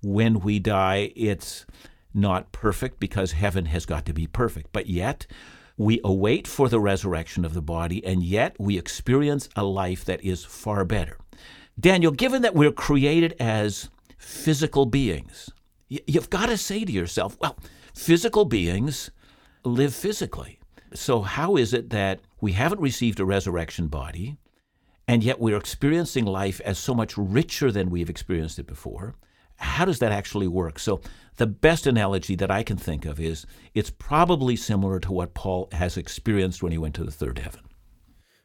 when 0.03 0.41
we 0.41 0.59
die, 0.59 1.13
it's 1.17 1.65
not 2.13 2.53
perfect 2.53 3.01
because 3.01 3.33
heaven 3.33 3.67
has 3.67 3.87
got 3.87 4.05
to 4.07 4.13
be 4.13 4.27
perfect. 4.27 4.69
But 4.73 4.89
yet, 4.89 5.27
we 5.77 6.01
await 6.05 6.47
for 6.47 6.69
the 6.69 6.81
resurrection 6.81 7.45
of 7.45 7.55
the 7.55 7.63
body, 7.63 8.05
and 8.05 8.23
yet 8.23 8.57
we 8.59 8.77
experience 8.77 9.49
a 9.57 9.65
life 9.65 10.05
that 10.05 10.23
is 10.23 10.45
far 10.45 10.85
better. 10.85 11.19
Daniel, 11.79 12.11
given 12.11 12.43
that 12.43 12.55
we're 12.55 12.73
created 12.73 13.35
as 13.39 13.89
physical 14.19 14.85
beings, 14.85 15.51
you've 15.89 16.31
got 16.31 16.47
to 16.47 16.57
say 16.57 16.85
to 16.85 16.91
yourself, 16.91 17.37
well, 17.41 17.57
physical 17.95 18.45
beings 18.45 19.11
live 19.65 19.95
physically. 19.95 20.59
So, 20.95 21.23
how 21.23 21.57
is 21.57 21.73
it 21.73 21.91
that 21.91 22.21
we 22.41 22.53
haven't 22.53 22.81
received 22.81 23.21
a 23.21 23.25
resurrection 23.25 23.89
body, 23.89 24.39
and 25.07 25.23
yet 25.23 25.39
we're 25.39 25.57
experiencing 25.57 26.25
life 26.25 26.61
as 26.65 26.79
so 26.79 26.95
much 26.95 27.17
richer 27.17 27.71
than 27.71 27.91
we've 27.91 28.11
experienced 28.11 28.59
it 28.59 28.67
before? 28.67 29.15
How 29.57 29.85
does 29.85 29.99
that 29.99 30.13
actually 30.13 30.49
work? 30.49 30.79
So, 30.79 31.01
the 31.37 31.47
best 31.47 31.87
analogy 31.87 32.35
that 32.37 32.51
I 32.51 32.63
can 32.63 32.79
think 32.79 33.05
of 33.05 33.21
is 33.21 33.47
it's 33.75 33.91
probably 33.91 34.57
similar 34.57 34.99
to 35.01 35.13
what 35.13 35.35
Paul 35.35 35.69
has 35.73 35.97
experienced 35.97 36.63
when 36.63 36.73
he 36.73 36.79
went 36.79 36.95
to 36.97 37.05
the 37.05 37.13
third 37.13 37.39
heaven. 37.39 37.61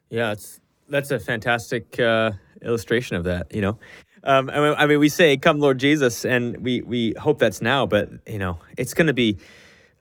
Yeah, 0.10 0.34
it's, 0.34 0.60
that's 0.90 1.12
a 1.12 1.20
fantastic 1.20 2.00
uh, 2.00 2.32
illustration 2.64 3.16
of 3.16 3.26
that. 3.26 3.54
You 3.54 3.62
know, 3.62 3.80
um, 4.24 4.50
I, 4.50 4.60
mean, 4.60 4.76
I 4.78 4.86
mean, 4.86 5.00
we 5.00 5.10
say, 5.10 5.38
"Come, 5.38 5.60
Lord 5.60 5.80
Jesus," 5.80 6.26
and 6.26 6.58
we 6.58 6.82
we 6.82 7.14
hope 7.20 7.40
that's 7.40 7.62
now, 7.62 7.86
but 7.86 8.10
you 8.28 8.40
know, 8.40 8.60
it's 8.78 8.94
going 8.94 9.08
to 9.08 9.14
be, 9.14 9.38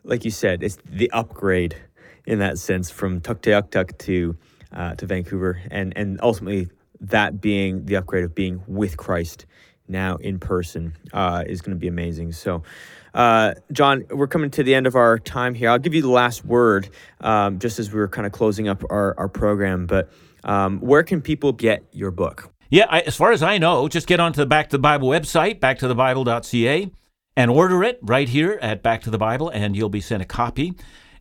like 0.04 0.24
you 0.24 0.30
said, 0.30 0.62
it's 0.62 0.78
the 0.84 1.10
upgrade 1.10 1.76
in 2.26 2.38
that 2.38 2.58
sense 2.58 2.90
from 2.90 3.20
Tuktoyaktuk 3.20 3.98
to 3.98 4.36
uh, 4.72 4.94
to 4.94 5.06
Vancouver, 5.06 5.60
and 5.70 5.92
and 5.96 6.20
ultimately 6.22 6.68
that 7.00 7.40
being 7.40 7.84
the 7.84 7.96
upgrade 7.96 8.24
of 8.24 8.34
being 8.34 8.62
with 8.66 8.96
Christ 8.96 9.46
now 9.88 10.16
in 10.16 10.38
person 10.38 10.94
uh, 11.12 11.44
is 11.46 11.60
going 11.60 11.76
to 11.76 11.80
be 11.80 11.88
amazing. 11.88 12.32
So, 12.32 12.62
uh, 13.14 13.54
John, 13.72 14.04
we're 14.10 14.28
coming 14.28 14.50
to 14.52 14.62
the 14.62 14.74
end 14.74 14.86
of 14.86 14.94
our 14.94 15.18
time 15.18 15.54
here. 15.54 15.70
I'll 15.70 15.78
give 15.78 15.94
you 15.94 16.02
the 16.02 16.10
last 16.10 16.44
word 16.44 16.88
um, 17.20 17.58
just 17.58 17.78
as 17.78 17.92
we 17.92 17.98
were 17.98 18.08
kind 18.08 18.26
of 18.26 18.32
closing 18.32 18.68
up 18.68 18.84
our, 18.88 19.14
our 19.18 19.28
program. 19.28 19.86
But 19.86 20.10
um, 20.44 20.78
where 20.80 21.02
can 21.02 21.20
people 21.20 21.52
get 21.52 21.84
your 21.92 22.10
book? 22.10 22.51
Yeah, 22.72 22.86
I, 22.88 23.00
as 23.00 23.14
far 23.14 23.32
as 23.32 23.42
I 23.42 23.58
know, 23.58 23.86
just 23.86 24.06
get 24.06 24.18
onto 24.18 24.40
the 24.40 24.46
Back 24.46 24.70
to 24.70 24.78
the 24.78 24.80
Bible 24.80 25.08
website, 25.08 25.60
backtothebible.ca, 25.60 26.90
and 27.36 27.50
order 27.50 27.84
it 27.84 27.98
right 28.00 28.26
here 28.26 28.58
at 28.62 28.82
Back 28.82 29.02
to 29.02 29.10
the 29.10 29.18
Bible, 29.18 29.50
and 29.50 29.76
you'll 29.76 29.90
be 29.90 30.00
sent 30.00 30.22
a 30.22 30.24
copy. 30.24 30.72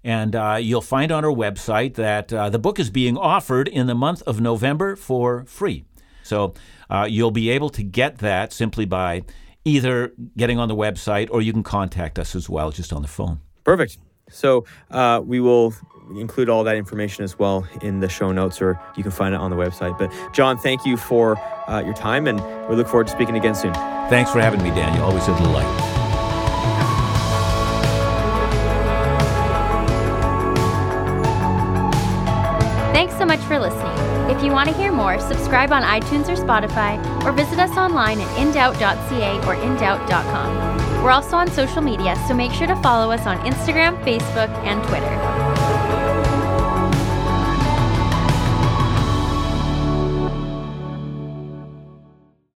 And 0.02 0.34
uh, 0.34 0.60
you'll 0.62 0.80
find 0.80 1.12
on 1.12 1.26
our 1.26 1.32
website 1.32 1.96
that 1.96 2.32
uh, 2.32 2.50
the 2.50 2.58
book 2.58 2.80
is 2.80 2.90
being 2.90 3.18
offered 3.18 3.68
in 3.68 3.88
the 3.88 3.94
month 3.94 4.22
of 4.22 4.40
November 4.40 4.96
for 4.96 5.44
free. 5.44 5.84
So 6.24 6.54
uh, 6.90 7.08
you'll 7.10 7.32
be 7.32 7.50
able 7.50 7.70
to 7.72 7.84
get 7.84 8.20
that 8.20 8.54
simply 8.54 8.86
by 8.86 9.24
either 9.66 10.14
getting 10.38 10.58
on 10.58 10.70
the 10.70 10.76
website 10.76 11.28
or 11.32 11.42
you 11.42 11.52
can 11.52 11.64
contact 11.64 12.18
us 12.18 12.34
as 12.34 12.50
well 12.50 12.72
just 12.72 12.94
on 12.94 13.02
the 13.02 13.10
phone. 13.10 13.42
Perfect. 13.66 13.98
So 14.30 14.64
uh, 14.90 15.20
we 15.22 15.42
will 15.42 15.74
include 16.16 16.50
all 16.50 16.64
that 16.64 16.76
information 16.76 17.24
as 17.24 17.38
well 17.38 17.68
in 17.82 18.00
the 18.00 18.10
show 18.10 18.32
notes, 18.32 18.62
or 18.62 18.80
you 18.96 19.04
can 19.04 19.12
find 19.12 19.34
it 19.34 19.40
on 19.40 19.50
the 19.50 19.58
website. 19.58 19.98
But 19.98 20.12
John, 20.34 20.58
thank 20.58 20.86
you 20.86 20.98
for 20.98 21.38
uh, 21.68 21.82
your 21.86 21.94
time, 21.94 22.28
and 22.28 22.40
we 22.70 22.76
look 22.76 22.88
forward 22.88 23.08
to 23.08 23.14
speaking 23.14 23.36
again 23.36 23.56
soon. 23.56 23.74
Thanks 24.10 24.32
for 24.32 24.40
having 24.40 24.62
me, 24.64 24.70
Daniel. 24.70 25.04
Always 25.04 25.28
a 25.28 25.36
delight. 25.38 25.92
Thanks 32.94 33.18
so 33.18 33.26
much 33.26 33.40
for 33.42 33.58
listening. 33.58 34.02
If 34.30 34.44
you 34.44 34.52
want 34.52 34.70
to 34.70 34.76
hear 34.76 34.92
more, 34.92 35.20
subscribe 35.20 35.72
on 35.72 35.84
iTunes 35.84 36.30
or 36.30 36.36
Spotify, 36.36 37.04
or 37.26 37.32
visit 37.32 37.60
us 37.60 37.76
online 37.78 38.22
at 38.22 38.28
indoubt.ca 38.38 39.38
or 39.40 39.56
indoubt.com. 39.56 41.04
We're 41.04 41.12
also 41.12 41.36
on 41.36 41.50
social 41.52 41.82
media, 41.82 42.16
so 42.28 42.34
make 42.34 42.52
sure 42.52 42.68
to 42.68 42.76
follow 42.78 43.12
us 43.12 43.26
on 43.26 43.38
Instagram, 43.40 44.02
Facebook, 44.04 44.50
and 44.64 44.84
Twitter. 44.88 45.51